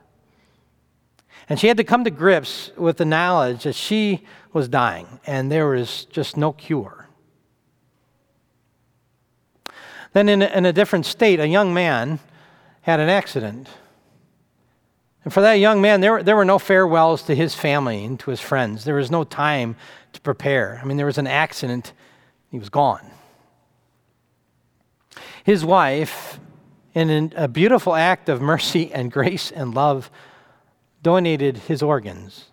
And 1.48 1.58
she 1.58 1.68
had 1.68 1.78
to 1.78 1.84
come 1.84 2.04
to 2.04 2.10
grips 2.10 2.70
with 2.76 2.98
the 2.98 3.06
knowledge 3.06 3.62
that 3.62 3.74
she 3.74 4.22
was 4.52 4.68
dying 4.68 5.20
and 5.26 5.50
there 5.50 5.66
was 5.66 6.04
just 6.06 6.36
no 6.36 6.52
cure. 6.52 7.07
Then, 10.18 10.28
in 10.28 10.42
a, 10.42 10.46
in 10.46 10.66
a 10.66 10.72
different 10.72 11.06
state, 11.06 11.38
a 11.38 11.46
young 11.46 11.72
man 11.72 12.18
had 12.80 12.98
an 12.98 13.08
accident. 13.08 13.68
And 15.22 15.32
for 15.32 15.42
that 15.42 15.60
young 15.60 15.80
man, 15.80 16.00
there, 16.00 16.14
were, 16.14 16.22
there 16.24 16.34
were 16.34 16.44
no 16.44 16.58
farewells 16.58 17.22
to 17.26 17.36
his 17.36 17.54
family 17.54 18.04
and 18.04 18.18
to 18.18 18.30
his 18.30 18.40
friends. 18.40 18.82
There 18.82 18.96
was 18.96 19.12
no 19.12 19.22
time 19.22 19.76
to 20.14 20.20
prepare. 20.20 20.80
I 20.82 20.86
mean, 20.86 20.96
there 20.96 21.06
was 21.06 21.18
an 21.18 21.28
accident, 21.28 21.92
he 22.50 22.58
was 22.58 22.68
gone. 22.68 23.08
His 25.44 25.64
wife, 25.64 26.40
in 26.94 27.32
a 27.36 27.46
beautiful 27.46 27.94
act 27.94 28.28
of 28.28 28.42
mercy 28.42 28.92
and 28.92 29.12
grace 29.12 29.52
and 29.52 29.72
love, 29.72 30.10
donated 31.00 31.58
his 31.58 31.80
organs. 31.80 32.46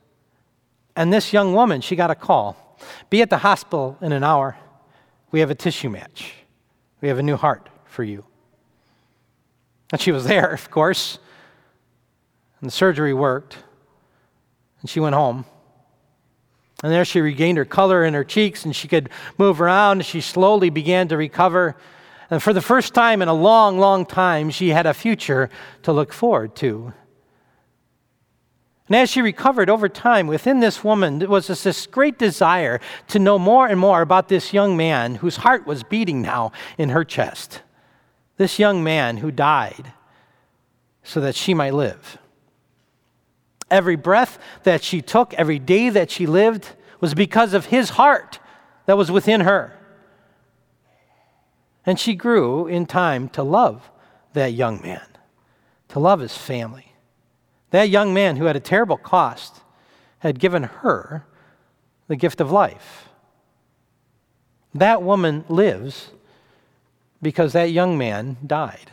And 0.95 1.11
this 1.11 1.33
young 1.33 1.55
woman, 1.55 1.81
she 1.81 1.95
got 1.95 2.11
a 2.11 2.15
call 2.15 2.77
Be 3.09 3.23
at 3.23 3.31
the 3.31 3.39
hospital 3.39 3.97
in 4.01 4.11
an 4.11 4.23
hour. 4.23 4.55
We 5.31 5.39
have 5.39 5.49
a 5.49 5.55
tissue 5.55 5.89
match. 5.89 6.44
We 7.05 7.09
have 7.09 7.19
a 7.19 7.21
new 7.21 7.37
heart 7.37 7.69
for 7.85 8.03
you. 8.03 8.25
And 9.91 10.01
she 10.01 10.11
was 10.11 10.23
there, 10.23 10.51
of 10.51 10.71
course. 10.71 11.19
And 12.59 12.67
the 12.67 12.71
surgery 12.71 13.13
worked. 13.13 13.57
And 14.81 14.89
she 14.89 14.99
went 14.99 15.13
home. 15.13 15.45
And 16.81 16.91
there 16.91 17.05
she 17.05 17.21
regained 17.21 17.59
her 17.59 17.63
color 17.63 18.03
in 18.03 18.15
her 18.15 18.23
cheeks 18.23 18.65
and 18.65 18.75
she 18.75 18.87
could 18.87 19.11
move 19.37 19.61
around. 19.61 20.03
She 20.03 20.19
slowly 20.19 20.71
began 20.71 21.07
to 21.09 21.15
recover. 21.15 21.75
And 22.31 22.41
for 22.41 22.53
the 22.53 22.59
first 22.59 22.95
time 22.95 23.21
in 23.21 23.27
a 23.27 23.35
long, 23.35 23.77
long 23.77 24.07
time, 24.07 24.49
she 24.49 24.69
had 24.69 24.87
a 24.87 24.93
future 24.95 25.51
to 25.83 25.93
look 25.93 26.11
forward 26.11 26.55
to. 26.55 26.91
And 28.87 28.95
as 28.95 29.09
she 29.09 29.21
recovered 29.21 29.69
over 29.69 29.89
time, 29.89 30.27
within 30.27 30.59
this 30.59 30.83
woman 30.83 31.27
was 31.27 31.47
this, 31.47 31.63
this 31.63 31.87
great 31.87 32.19
desire 32.19 32.79
to 33.07 33.17
know 33.17 33.39
more 33.39 33.67
and 33.67 33.79
more 33.79 34.01
about 34.01 34.27
this 34.27 34.53
young 34.53 34.77
man 34.77 35.15
whose 35.15 35.37
heart 35.37 35.65
was 35.65 35.83
beating 35.83 36.21
now 36.21 36.51
in 36.77 36.89
her 36.89 37.03
chest. 37.03 37.61
This 38.37 38.59
young 38.59 38.83
man 38.83 39.17
who 39.17 39.31
died 39.31 39.93
so 41.03 41.19
that 41.21 41.35
she 41.35 41.53
might 41.53 41.73
live. 41.73 42.19
Every 43.71 43.95
breath 43.95 44.37
that 44.63 44.83
she 44.83 45.01
took, 45.01 45.33
every 45.33 45.57
day 45.57 45.89
that 45.89 46.11
she 46.11 46.27
lived, 46.27 46.75
was 46.99 47.15
because 47.15 47.53
of 47.53 47.67
his 47.67 47.91
heart 47.91 48.39
that 48.85 48.97
was 48.97 49.09
within 49.09 49.41
her. 49.41 49.73
And 51.87 51.99
she 51.99 52.13
grew 52.13 52.67
in 52.67 52.85
time 52.85 53.29
to 53.29 53.41
love 53.41 53.89
that 54.33 54.53
young 54.53 54.81
man, 54.81 55.05
to 55.89 55.99
love 55.99 56.19
his 56.19 56.37
family. 56.37 56.94
That 57.75 57.89
young 57.89 58.13
man 58.13 58.37
who 58.37 58.45
had 58.45 58.55
a 58.55 58.61
terrible 58.61 58.95
cost 58.95 59.59
had 60.19 60.39
given 60.39 60.63
her 60.63 61.25
the 62.07 62.15
gift 62.15 62.39
of 62.39 62.49
life. 62.49 63.09
That 64.73 65.03
woman 65.03 65.43
lives 65.49 66.11
because 67.21 67.51
that 67.51 67.71
young 67.71 67.97
man 67.97 68.37
died. 68.47 68.91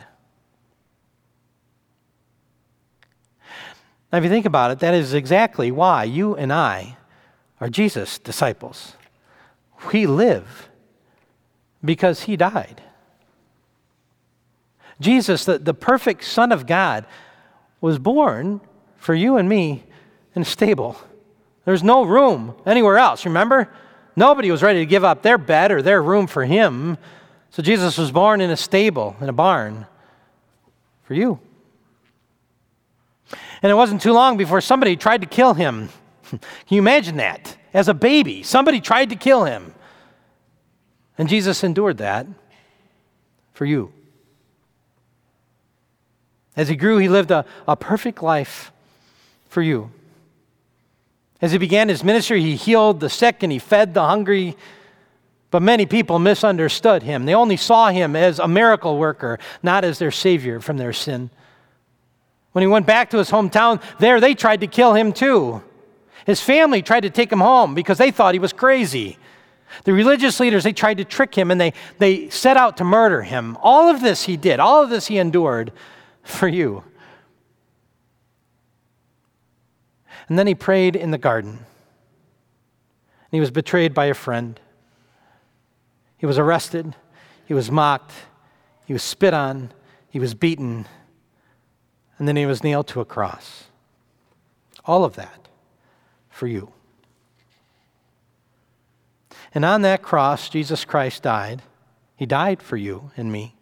Now, 4.11 4.17
if 4.17 4.25
you 4.25 4.29
think 4.29 4.45
about 4.45 4.71
it, 4.71 4.79
that 4.79 4.93
is 4.93 5.13
exactly 5.13 5.71
why 5.71 6.03
you 6.03 6.35
and 6.35 6.51
I 6.51 6.97
are 7.61 7.69
Jesus' 7.69 8.19
disciples. 8.19 8.97
We 9.93 10.05
live 10.05 10.67
because 11.85 12.23
he 12.23 12.35
died. 12.35 12.81
Jesus, 14.99 15.45
the, 15.45 15.57
the 15.57 15.73
perfect 15.73 16.25
Son 16.25 16.51
of 16.51 16.67
God, 16.67 17.05
was 17.79 17.97
born 17.97 18.59
for 19.03 19.13
you 19.13 19.35
and 19.35 19.49
me 19.49 19.83
in 20.33 20.43
a 20.43 20.45
stable. 20.45 20.95
There's 21.65 21.83
no 21.83 22.03
room 22.03 22.55
anywhere 22.65 22.97
else, 22.97 23.25
remember? 23.25 23.69
Nobody 24.15 24.49
was 24.49 24.63
ready 24.63 24.79
to 24.79 24.85
give 24.85 25.03
up 25.03 25.23
their 25.23 25.37
bed 25.37 25.73
or 25.73 25.81
their 25.81 26.01
room 26.01 26.25
for 26.25 26.45
him. 26.45 26.97
So 27.49 27.61
Jesus 27.61 27.97
was 27.97 28.11
born 28.11 28.39
in 28.39 28.49
a 28.49 28.55
stable, 28.55 29.17
in 29.19 29.27
a 29.27 29.33
barn, 29.33 29.87
for 31.03 31.15
you. 31.15 31.37
And 33.61 33.69
it 33.69 33.75
wasn't 33.75 34.01
too 34.01 34.13
long 34.13 34.37
before 34.37 34.61
somebody 34.61 34.95
tried 34.95 35.19
to 35.19 35.27
kill 35.27 35.53
him. 35.53 35.89
Can 36.29 36.39
you 36.69 36.79
imagine 36.79 37.17
that? 37.17 37.57
As 37.73 37.89
a 37.89 37.93
baby, 37.93 38.41
somebody 38.41 38.79
tried 38.79 39.09
to 39.09 39.17
kill 39.17 39.43
him. 39.43 39.73
And 41.17 41.27
Jesus 41.27 41.61
endured 41.61 41.97
that 41.97 42.25
for 43.53 43.65
you. 43.65 43.91
As 46.55 46.69
he 46.69 46.77
grew, 46.77 46.99
he 46.99 47.09
lived 47.09 47.31
a, 47.31 47.45
a 47.67 47.75
perfect 47.75 48.23
life 48.23 48.72
for 49.53 49.61
you. 49.61 49.91
As 51.39 51.51
he 51.51 51.57
began 51.57 51.89
his 51.89 52.03
ministry, 52.03 52.41
he 52.41 52.55
healed 52.55 52.99
the 52.99 53.09
sick 53.09 53.43
and 53.43 53.51
he 53.51 53.59
fed 53.59 53.93
the 53.93 54.03
hungry. 54.03 54.57
But 55.51 55.61
many 55.61 55.85
people 55.85 56.17
misunderstood 56.17 57.03
him. 57.03 57.25
They 57.25 57.35
only 57.35 57.57
saw 57.57 57.89
him 57.89 58.15
as 58.15 58.39
a 58.39 58.47
miracle 58.47 58.97
worker, 58.97 59.37
not 59.61 59.85
as 59.85 59.99
their 59.99 60.09
savior 60.09 60.59
from 60.59 60.77
their 60.77 60.93
sin. 60.93 61.29
When 62.53 62.63
he 62.63 62.67
went 62.67 62.87
back 62.87 63.11
to 63.11 63.17
his 63.17 63.29
hometown, 63.29 63.81
there 63.99 64.19
they 64.19 64.33
tried 64.33 64.61
to 64.61 64.67
kill 64.67 64.93
him 64.95 65.13
too. 65.13 65.61
His 66.25 66.41
family 66.41 66.81
tried 66.81 67.01
to 67.01 67.09
take 67.09 67.31
him 67.31 67.41
home 67.41 67.75
because 67.75 67.99
they 67.99 68.09
thought 68.09 68.33
he 68.33 68.39
was 68.39 68.53
crazy. 68.53 69.17
The 69.83 69.93
religious 69.93 70.39
leaders, 70.39 70.63
they 70.63 70.73
tried 70.73 70.97
to 70.97 71.05
trick 71.05 71.35
him 71.35 71.51
and 71.51 71.59
they, 71.59 71.73
they 71.99 72.29
set 72.29 72.57
out 72.57 72.77
to 72.77 72.83
murder 72.83 73.21
him. 73.21 73.57
All 73.61 73.89
of 73.89 74.01
this 74.01 74.23
he 74.23 74.37
did, 74.37 74.59
all 74.59 74.83
of 74.83 74.89
this 74.89 75.07
he 75.07 75.17
endured 75.17 75.71
for 76.23 76.47
you. 76.47 76.83
And 80.29 80.39
then 80.39 80.47
he 80.47 80.55
prayed 80.55 80.95
in 80.95 81.11
the 81.11 81.17
garden. 81.17 81.51
And 81.51 83.31
he 83.31 83.39
was 83.39 83.51
betrayed 83.51 83.93
by 83.93 84.05
a 84.05 84.13
friend. 84.13 84.59
He 86.17 86.25
was 86.25 86.37
arrested. 86.37 86.95
He 87.45 87.53
was 87.53 87.69
mocked. 87.69 88.11
He 88.85 88.93
was 88.93 89.03
spit 89.03 89.33
on. 89.33 89.71
He 90.09 90.19
was 90.19 90.33
beaten. 90.33 90.87
And 92.17 92.27
then 92.27 92.35
he 92.35 92.45
was 92.45 92.63
nailed 92.63 92.87
to 92.89 93.01
a 93.01 93.05
cross. 93.05 93.65
All 94.85 95.03
of 95.03 95.15
that 95.15 95.47
for 96.29 96.47
you. 96.47 96.71
And 99.53 99.63
on 99.65 99.81
that 99.83 100.01
cross, 100.01 100.49
Jesus 100.49 100.85
Christ 100.85 101.23
died. 101.23 101.61
He 102.15 102.25
died 102.25 102.61
for 102.61 102.77
you 102.77 103.11
and 103.15 103.31
me. 103.31 103.55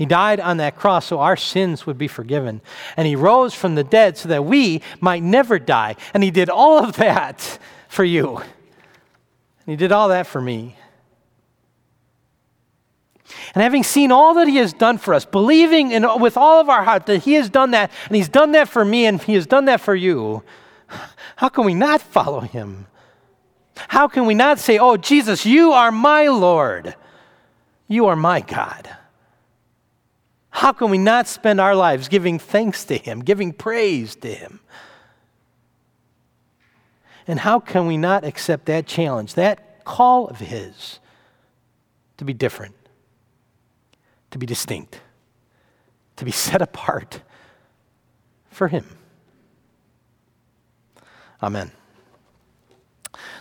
He 0.00 0.06
died 0.06 0.40
on 0.40 0.56
that 0.56 0.76
cross 0.76 1.04
so 1.04 1.20
our 1.20 1.36
sins 1.36 1.84
would 1.84 1.98
be 1.98 2.08
forgiven. 2.08 2.62
And 2.96 3.06
he 3.06 3.16
rose 3.16 3.52
from 3.52 3.74
the 3.74 3.84
dead 3.84 4.16
so 4.16 4.30
that 4.30 4.46
we 4.46 4.80
might 4.98 5.22
never 5.22 5.58
die. 5.58 5.94
And 6.14 6.22
he 6.22 6.30
did 6.30 6.48
all 6.48 6.82
of 6.82 6.96
that 6.96 7.58
for 7.86 8.02
you. 8.02 8.38
And 8.38 8.46
he 9.66 9.76
did 9.76 9.92
all 9.92 10.08
that 10.08 10.26
for 10.26 10.40
me. 10.40 10.74
And 13.54 13.62
having 13.62 13.82
seen 13.82 14.10
all 14.10 14.32
that 14.36 14.48
he 14.48 14.56
has 14.56 14.72
done 14.72 14.96
for 14.96 15.12
us, 15.12 15.26
believing 15.26 15.92
in, 15.92 16.06
with 16.18 16.38
all 16.38 16.62
of 16.62 16.70
our 16.70 16.82
heart 16.82 17.04
that 17.04 17.24
he 17.24 17.34
has 17.34 17.50
done 17.50 17.72
that, 17.72 17.92
and 18.06 18.16
he's 18.16 18.30
done 18.30 18.52
that 18.52 18.70
for 18.70 18.82
me, 18.82 19.04
and 19.04 19.22
he 19.22 19.34
has 19.34 19.46
done 19.46 19.66
that 19.66 19.82
for 19.82 19.94
you, 19.94 20.42
how 21.36 21.50
can 21.50 21.66
we 21.66 21.74
not 21.74 22.00
follow 22.00 22.40
him? 22.40 22.86
How 23.76 24.08
can 24.08 24.24
we 24.24 24.34
not 24.34 24.58
say, 24.60 24.78
Oh, 24.78 24.96
Jesus, 24.96 25.44
you 25.44 25.72
are 25.72 25.92
my 25.92 26.28
Lord, 26.28 26.94
you 27.86 28.06
are 28.06 28.16
my 28.16 28.40
God? 28.40 28.88
How 30.50 30.72
can 30.72 30.90
we 30.90 30.98
not 30.98 31.28
spend 31.28 31.60
our 31.60 31.74
lives 31.74 32.08
giving 32.08 32.38
thanks 32.38 32.84
to 32.84 32.96
Him, 32.96 33.20
giving 33.20 33.52
praise 33.52 34.16
to 34.16 34.28
Him? 34.28 34.60
And 37.26 37.38
how 37.38 37.60
can 37.60 37.86
we 37.86 37.96
not 37.96 38.24
accept 38.24 38.66
that 38.66 38.86
challenge, 38.86 39.34
that 39.34 39.84
call 39.84 40.26
of 40.26 40.38
His 40.38 40.98
to 42.16 42.24
be 42.24 42.32
different, 42.32 42.74
to 44.32 44.38
be 44.38 44.46
distinct, 44.46 45.00
to 46.16 46.24
be 46.24 46.30
set 46.32 46.60
apart 46.60 47.22
for 48.50 48.68
Him? 48.68 48.84
Amen. 51.42 51.70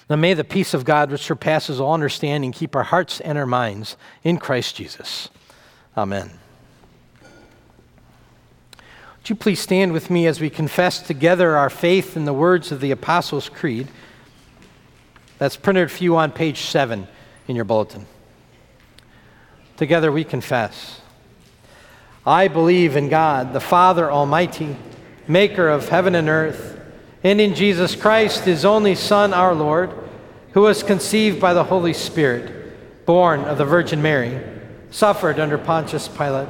Now 0.09 0.15
may 0.15 0.33
the 0.33 0.43
peace 0.43 0.73
of 0.73 0.85
God, 0.85 1.11
which 1.11 1.21
surpasses 1.21 1.79
all 1.79 1.93
understanding, 1.93 2.51
keep 2.51 2.75
our 2.75 2.83
hearts 2.83 3.19
and 3.19 3.37
our 3.37 3.45
minds 3.45 3.97
in 4.23 4.37
Christ 4.37 4.75
Jesus. 4.75 5.29
Amen. 5.97 6.31
Would 9.29 9.35
you 9.35 9.41
please 9.41 9.59
stand 9.59 9.93
with 9.93 10.09
me 10.09 10.25
as 10.25 10.39
we 10.39 10.49
confess 10.49 11.03
together 11.03 11.55
our 11.55 11.69
faith 11.69 12.17
in 12.17 12.25
the 12.25 12.33
words 12.33 12.71
of 12.71 12.81
the 12.81 12.89
Apostles' 12.89 13.47
Creed? 13.47 13.87
That's 15.37 15.55
printed 15.55 15.91
for 15.91 16.03
you 16.03 16.17
on 16.17 16.31
page 16.31 16.61
7 16.61 17.07
in 17.47 17.55
your 17.55 17.63
bulletin. 17.63 18.07
Together 19.77 20.11
we 20.11 20.23
confess. 20.23 21.01
I 22.25 22.47
believe 22.47 22.95
in 22.95 23.07
God, 23.07 23.53
the 23.53 23.59
Father 23.59 24.11
Almighty, 24.11 24.75
maker 25.27 25.67
of 25.67 25.89
heaven 25.89 26.15
and 26.15 26.27
earth 26.27 26.81
and 27.23 27.39
in 27.39 27.53
Jesus 27.53 27.95
Christ, 27.95 28.45
his 28.45 28.65
only 28.65 28.95
Son, 28.95 29.31
our 29.31 29.53
Lord, 29.53 29.93
who 30.53 30.61
was 30.61 30.81
conceived 30.81 31.39
by 31.39 31.53
the 31.53 31.65
Holy 31.65 31.93
Spirit, 31.93 33.05
born 33.05 33.41
of 33.41 33.59
the 33.59 33.65
Virgin 33.65 34.01
Mary, 34.01 34.41
suffered 34.89 35.39
under 35.39 35.59
Pontius 35.59 36.07
Pilate, 36.07 36.49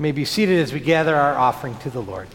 May 0.00 0.12
be 0.12 0.24
seated 0.24 0.60
as 0.60 0.72
we 0.72 0.80
gather 0.80 1.14
our 1.14 1.36
offering 1.36 1.76
to 1.80 1.90
the 1.90 2.00
Lord. 2.00 2.26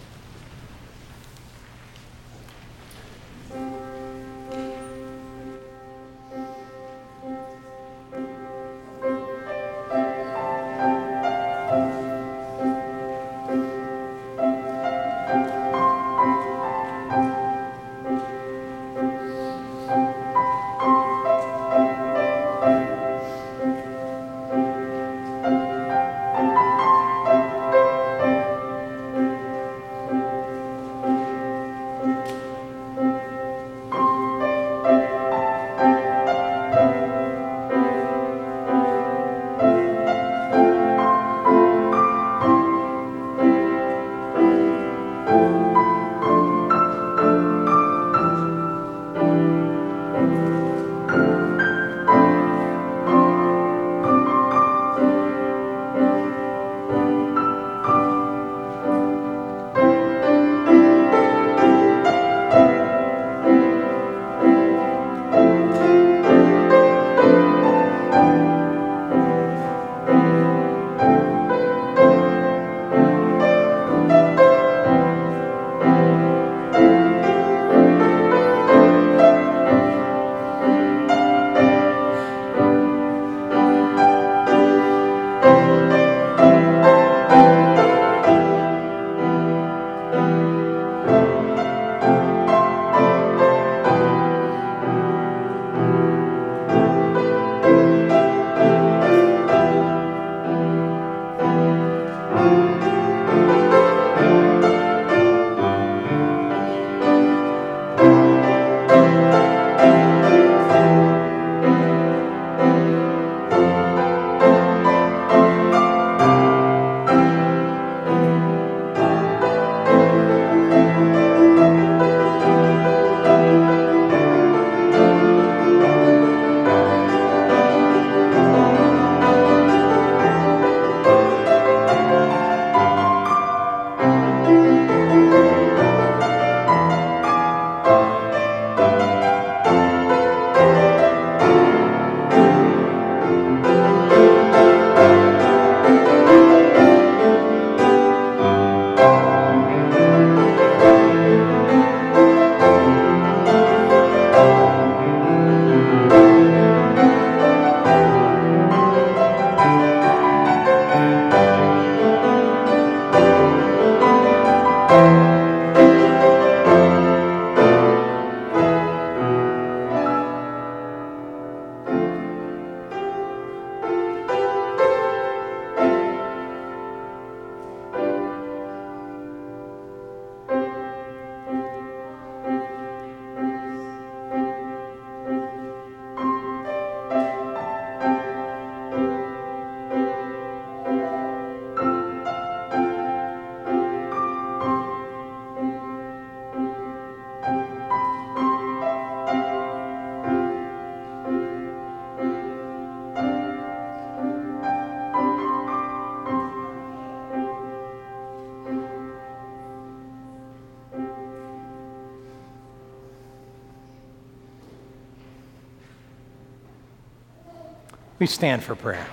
We 218.26 218.30
stand 218.30 218.64
for 218.64 218.74
prayer. 218.74 219.06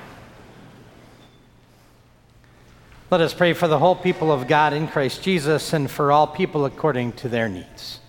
Let 3.11 3.21
us 3.21 3.35
pray 3.35 3.53
for 3.53 3.69
the 3.69 3.79
whole 3.79 3.95
people 3.95 4.33
of 4.33 4.49
God 4.49 4.73
in 4.73 4.89
Christ 4.89 5.23
Jesus 5.23 5.75
and 5.75 5.91
for 5.91 6.11
all 6.11 6.27
people 6.27 6.65
according 6.65 7.13
to 7.21 7.29
their 7.29 7.47
needs. 7.47 8.01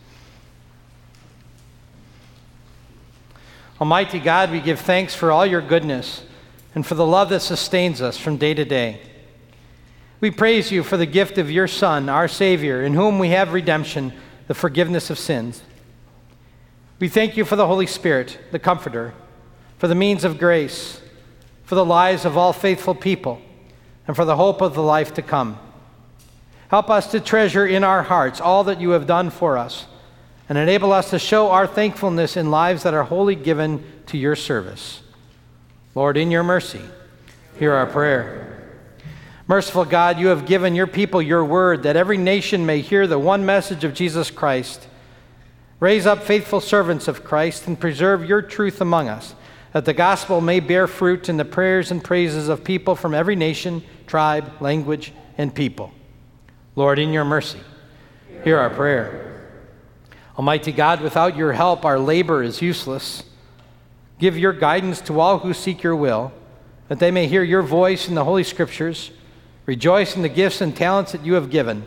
Almighty 3.81 4.21
God, 4.21 4.49
we 4.49 4.61
give 4.61 4.79
thanks 4.79 5.13
for 5.13 5.29
all 5.29 5.45
your 5.45 5.59
goodness 5.59 6.23
and 6.73 6.87
for 6.87 6.95
the 6.95 7.05
love 7.05 7.27
that 7.31 7.41
sustains 7.41 8.01
us 8.01 8.17
from 8.17 8.37
day 8.37 8.53
to 8.53 8.63
day. 8.63 9.01
We 10.21 10.31
praise 10.31 10.71
you 10.71 10.83
for 10.83 10.95
the 10.95 11.05
gift 11.05 11.37
of 11.37 11.51
your 11.51 11.67
Son, 11.67 12.07
our 12.07 12.29
Savior, 12.29 12.81
in 12.81 12.93
whom 12.93 13.19
we 13.19 13.31
have 13.31 13.51
redemption, 13.51 14.13
the 14.47 14.53
forgiveness 14.53 15.09
of 15.09 15.19
sins. 15.19 15.63
We 16.99 17.09
thank 17.09 17.35
you 17.35 17.43
for 17.43 17.57
the 17.57 17.67
Holy 17.67 17.87
Spirit, 17.87 18.39
the 18.53 18.59
Comforter, 18.59 19.13
for 19.83 19.89
the 19.89 19.95
means 19.95 20.23
of 20.23 20.39
grace, 20.39 21.01
for 21.65 21.75
the 21.75 21.83
lives 21.83 22.23
of 22.23 22.37
all 22.37 22.53
faithful 22.53 22.95
people, 22.95 23.41
and 24.07 24.15
for 24.15 24.23
the 24.23 24.37
hope 24.37 24.61
of 24.61 24.75
the 24.75 24.81
life 24.81 25.13
to 25.13 25.21
come. 25.21 25.59
Help 26.69 26.89
us 26.89 27.11
to 27.11 27.19
treasure 27.19 27.67
in 27.67 27.83
our 27.83 28.01
hearts 28.01 28.39
all 28.39 28.63
that 28.63 28.79
you 28.79 28.91
have 28.91 29.05
done 29.05 29.29
for 29.29 29.57
us, 29.57 29.85
and 30.47 30.57
enable 30.57 30.93
us 30.93 31.09
to 31.09 31.19
show 31.19 31.51
our 31.51 31.67
thankfulness 31.67 32.37
in 32.37 32.49
lives 32.49 32.83
that 32.83 32.93
are 32.93 33.03
wholly 33.03 33.35
given 33.35 33.83
to 34.05 34.17
your 34.17 34.37
service. 34.37 35.01
Lord, 35.95 36.15
in 36.15 36.31
your 36.31 36.43
mercy, 36.43 36.79
hear 37.59 37.73
our 37.73 37.87
prayer. 37.87 38.71
Merciful 39.47 39.83
God, 39.83 40.17
you 40.17 40.27
have 40.27 40.45
given 40.45 40.75
your 40.75 40.87
people 40.87 41.21
your 41.21 41.43
word 41.43 41.83
that 41.83 41.97
every 41.97 42.17
nation 42.17 42.65
may 42.65 42.79
hear 42.79 43.05
the 43.05 43.19
one 43.19 43.45
message 43.45 43.83
of 43.83 43.93
Jesus 43.93 44.31
Christ. 44.31 44.87
Raise 45.81 46.05
up 46.05 46.23
faithful 46.23 46.61
servants 46.61 47.09
of 47.09 47.25
Christ 47.25 47.67
and 47.67 47.77
preserve 47.77 48.23
your 48.23 48.41
truth 48.41 48.79
among 48.79 49.09
us, 49.09 49.35
that 49.73 49.85
the 49.85 49.93
gospel 49.93 50.39
may 50.39 50.59
bear 50.59 50.87
fruit 50.87 51.27
in 51.27 51.37
the 51.37 51.45
prayers 51.45 51.91
and 51.91 52.03
praises 52.03 52.47
of 52.47 52.63
people 52.63 52.95
from 52.95 53.13
every 53.13 53.35
nation, 53.35 53.83
tribe, 54.07 54.61
language, 54.61 55.11
and 55.37 55.53
people. 55.53 55.91
Lord, 56.75 56.99
in 56.99 57.11
your 57.11 57.25
mercy, 57.25 57.59
hear 58.43 58.57
our 58.57 58.69
prayer. 58.69 59.49
Almighty 60.37 60.71
God, 60.71 61.01
without 61.01 61.35
your 61.35 61.53
help, 61.53 61.85
our 61.85 61.99
labor 61.99 62.41
is 62.41 62.61
useless. 62.61 63.23
Give 64.19 64.37
your 64.37 64.53
guidance 64.53 65.01
to 65.01 65.19
all 65.19 65.39
who 65.39 65.53
seek 65.53 65.83
your 65.83 65.95
will, 65.95 66.31
that 66.87 66.99
they 66.99 67.11
may 67.11 67.27
hear 67.27 67.43
your 67.43 67.61
voice 67.61 68.07
in 68.07 68.15
the 68.15 68.23
Holy 68.23 68.43
Scriptures 68.43 69.11
Rejoice 69.65 70.15
in 70.15 70.23
the 70.23 70.29
gifts 70.29 70.59
and 70.59 70.75
talents 70.75 71.13
that 71.13 71.25
you 71.25 71.35
have 71.35 71.49
given, 71.49 71.85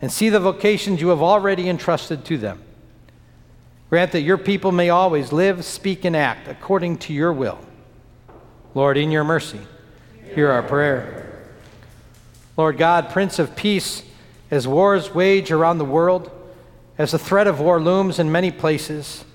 and 0.00 0.10
see 0.10 0.30
the 0.30 0.40
vocations 0.40 1.00
you 1.00 1.08
have 1.08 1.22
already 1.22 1.68
entrusted 1.68 2.24
to 2.24 2.38
them. 2.38 2.62
Grant 3.92 4.12
that 4.12 4.22
your 4.22 4.38
people 4.38 4.72
may 4.72 4.88
always 4.88 5.32
live, 5.32 5.66
speak, 5.66 6.06
and 6.06 6.16
act 6.16 6.48
according 6.48 6.96
to 6.96 7.12
your 7.12 7.30
will. 7.30 7.58
Lord, 8.74 8.96
in 8.96 9.10
your 9.10 9.22
mercy, 9.22 9.60
hear 10.34 10.50
our 10.50 10.62
prayer. 10.62 11.46
Lord 12.56 12.78
God, 12.78 13.10
Prince 13.10 13.38
of 13.38 13.54
Peace, 13.54 14.02
as 14.50 14.66
wars 14.66 15.14
wage 15.14 15.52
around 15.52 15.76
the 15.76 15.84
world, 15.84 16.30
as 16.96 17.10
the 17.10 17.18
threat 17.18 17.46
of 17.46 17.60
war 17.60 17.78
looms 17.82 18.18
in 18.18 18.32
many 18.32 18.50
places, 18.50 19.26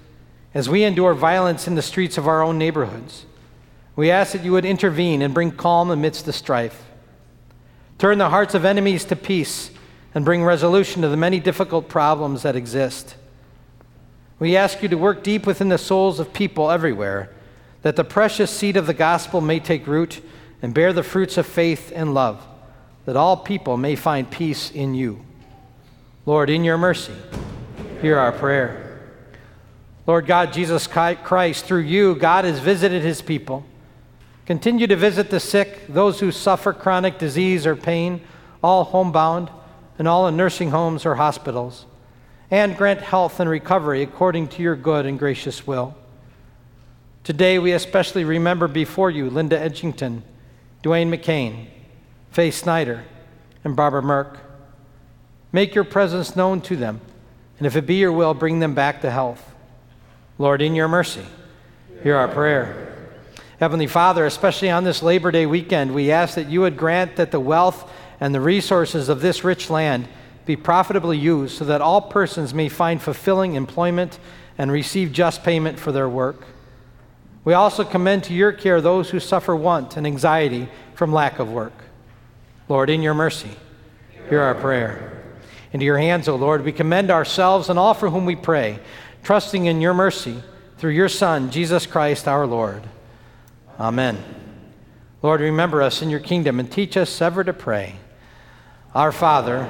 as 0.55 0.67
we 0.67 0.83
endure 0.83 1.13
violence 1.13 1.67
in 1.67 1.75
the 1.75 1.83
streets 1.83 2.17
of 2.17 2.27
our 2.27 2.41
own 2.41 2.57
neighborhoods, 2.57 3.27
we 3.95 4.09
ask 4.09 4.31
that 4.33 4.43
you 4.43 4.53
would 4.53 4.65
intervene 4.65 5.21
and 5.21 5.35
bring 5.35 5.51
calm 5.51 5.91
amidst 5.91 6.25
the 6.25 6.33
strife. 6.33 6.83
Turn 7.99 8.17
the 8.17 8.31
hearts 8.31 8.55
of 8.55 8.65
enemies 8.65 9.05
to 9.05 9.15
peace 9.15 9.69
and 10.15 10.25
bring 10.25 10.43
resolution 10.43 11.03
to 11.03 11.09
the 11.09 11.15
many 11.15 11.39
difficult 11.39 11.87
problems 11.87 12.41
that 12.41 12.55
exist. 12.55 13.17
We 14.39 14.55
ask 14.55 14.83
you 14.83 14.89
to 14.89 14.97
work 14.97 15.23
deep 15.23 15.47
within 15.47 15.69
the 15.69 15.77
souls 15.77 16.19
of 16.19 16.33
people 16.33 16.69
everywhere, 16.69 17.29
that 17.81 17.95
the 17.95 18.03
precious 18.03 18.51
seed 18.51 18.77
of 18.77 18.87
the 18.87 18.93
gospel 18.93 19.41
may 19.41 19.59
take 19.59 19.87
root 19.87 20.21
and 20.61 20.73
bear 20.73 20.93
the 20.93 21.03
fruits 21.03 21.37
of 21.37 21.45
faith 21.45 21.91
and 21.95 22.13
love, 22.13 22.45
that 23.05 23.15
all 23.15 23.37
people 23.37 23.77
may 23.77 23.95
find 23.95 24.29
peace 24.29 24.71
in 24.71 24.93
you. 24.93 25.23
Lord, 26.25 26.49
in 26.49 26.63
your 26.63 26.77
mercy, 26.77 27.13
hear 28.01 28.17
our 28.17 28.31
prayer. 28.31 28.99
Lord 30.05 30.25
God, 30.25 30.53
Jesus 30.53 30.87
Christ, 30.87 31.65
through 31.65 31.81
you, 31.81 32.15
God 32.15 32.45
has 32.45 32.59
visited 32.59 33.01
his 33.01 33.21
people. 33.21 33.65
Continue 34.45 34.87
to 34.87 34.95
visit 34.95 35.29
the 35.29 35.39
sick, 35.39 35.87
those 35.87 36.19
who 36.19 36.31
suffer 36.31 36.73
chronic 36.73 37.17
disease 37.17 37.65
or 37.65 37.75
pain, 37.75 38.21
all 38.63 38.85
homebound, 38.85 39.49
and 39.99 40.07
all 40.07 40.27
in 40.27 40.37
nursing 40.37 40.71
homes 40.71 41.05
or 41.05 41.15
hospitals. 41.15 41.85
And 42.49 42.77
grant 42.77 43.01
health 43.01 43.39
and 43.39 43.49
recovery 43.49 44.01
according 44.01 44.47
to 44.49 44.63
your 44.63 44.75
good 44.75 45.05
and 45.05 45.19
gracious 45.19 45.67
will. 45.67 45.95
Today, 47.23 47.59
we 47.59 47.73
especially 47.73 48.23
remember 48.23 48.69
before 48.69 49.11
you 49.11 49.29
Linda 49.29 49.59
Edgington, 49.59 50.21
Dwayne 50.81 51.13
McCain, 51.13 51.67
Faye 52.31 52.51
Snyder, 52.51 53.03
and 53.65 53.75
Barbara 53.75 54.01
Merck. 54.01 54.37
Make 55.51 55.75
your 55.75 55.83
presence 55.83 56.37
known 56.37 56.61
to 56.61 56.77
them, 56.77 57.01
and 57.57 57.67
if 57.67 57.75
it 57.75 57.85
be 57.85 57.95
your 57.95 58.13
will, 58.13 58.33
bring 58.33 58.59
them 58.59 58.73
back 58.73 59.01
to 59.01 59.11
health. 59.11 59.53
Lord, 60.37 60.61
in 60.61 60.73
your 60.73 60.87
mercy, 60.87 61.25
hear 62.01 62.15
our 62.15 62.29
prayer. 62.29 62.95
Heavenly 63.59 63.87
Father, 63.87 64.25
especially 64.25 64.69
on 64.69 64.85
this 64.85 65.03
Labor 65.03 65.31
Day 65.31 65.45
weekend, 65.45 65.93
we 65.93 66.11
ask 66.11 66.35
that 66.35 66.47
you 66.47 66.61
would 66.61 66.77
grant 66.77 67.17
that 67.17 67.31
the 67.31 67.39
wealth 67.41 67.91
and 68.21 68.33
the 68.33 68.39
resources 68.39 69.09
of 69.09 69.19
this 69.19 69.43
rich 69.43 69.69
land 69.69 70.07
be 70.47 70.55
profitably 70.55 71.17
used 71.17 71.57
so 71.57 71.65
that 71.65 71.81
all 71.81 72.01
persons 72.01 72.53
may 72.53 72.69
find 72.69 73.01
fulfilling 73.01 73.53
employment 73.53 74.17
and 74.57 74.71
receive 74.71 75.11
just 75.11 75.43
payment 75.43 75.79
for 75.79 75.91
their 75.91 76.09
work. 76.09 76.45
We 77.43 77.53
also 77.53 77.83
commend 77.83 78.23
to 78.25 78.33
your 78.33 78.51
care 78.51 78.81
those 78.81 79.11
who 79.11 79.19
suffer 79.19 79.55
want 79.55 79.95
and 79.95 80.07
anxiety 80.07 80.67
from 80.95 81.13
lack 81.13 81.39
of 81.39 81.51
work. 81.51 81.73
Lord, 82.67 82.89
in 82.89 83.01
your 83.01 83.13
mercy, 83.13 83.51
hear 84.29 84.41
our 84.41 84.55
prayer. 84.55 85.13
Into 85.71 85.85
your 85.85 85.97
hands, 85.97 86.27
O 86.27 86.35
Lord, 86.35 86.63
we 86.65 86.71
commend 86.71 87.11
ourselves 87.11 87.69
and 87.69 87.77
all 87.77 87.93
for 87.93 88.09
whom 88.09 88.25
we 88.25 88.35
pray, 88.35 88.79
trusting 89.23 89.65
in 89.65 89.79
your 89.79 89.93
mercy 89.93 90.41
through 90.77 90.91
your 90.91 91.09
Son, 91.09 91.51
Jesus 91.51 91.85
Christ 91.85 92.27
our 92.27 92.47
Lord. 92.47 92.83
Amen. 93.79 94.17
Lord, 95.21 95.41
remember 95.41 95.81
us 95.81 96.01
in 96.01 96.09
your 96.09 96.19
kingdom 96.19 96.59
and 96.59 96.71
teach 96.71 96.97
us 96.97 97.21
ever 97.21 97.43
to 97.43 97.53
pray. 97.53 97.95
Our 98.93 99.11
Father, 99.11 99.69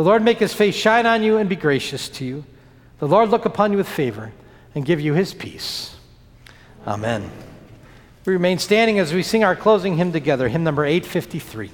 The 0.00 0.06
Lord 0.06 0.22
make 0.22 0.38
his 0.38 0.54
face 0.54 0.74
shine 0.74 1.04
on 1.04 1.22
you 1.22 1.36
and 1.36 1.46
be 1.46 1.56
gracious 1.56 2.08
to 2.08 2.24
you. 2.24 2.46
The 3.00 3.06
Lord 3.06 3.28
look 3.28 3.44
upon 3.44 3.70
you 3.70 3.76
with 3.76 3.86
favor 3.86 4.32
and 4.74 4.82
give 4.82 4.98
you 4.98 5.12
his 5.12 5.34
peace. 5.34 5.94
Amen. 6.86 7.30
We 8.24 8.32
remain 8.32 8.58
standing 8.58 8.98
as 8.98 9.12
we 9.12 9.22
sing 9.22 9.44
our 9.44 9.54
closing 9.54 9.98
hymn 9.98 10.10
together, 10.10 10.48
hymn 10.48 10.64
number 10.64 10.86
853. 10.86 11.70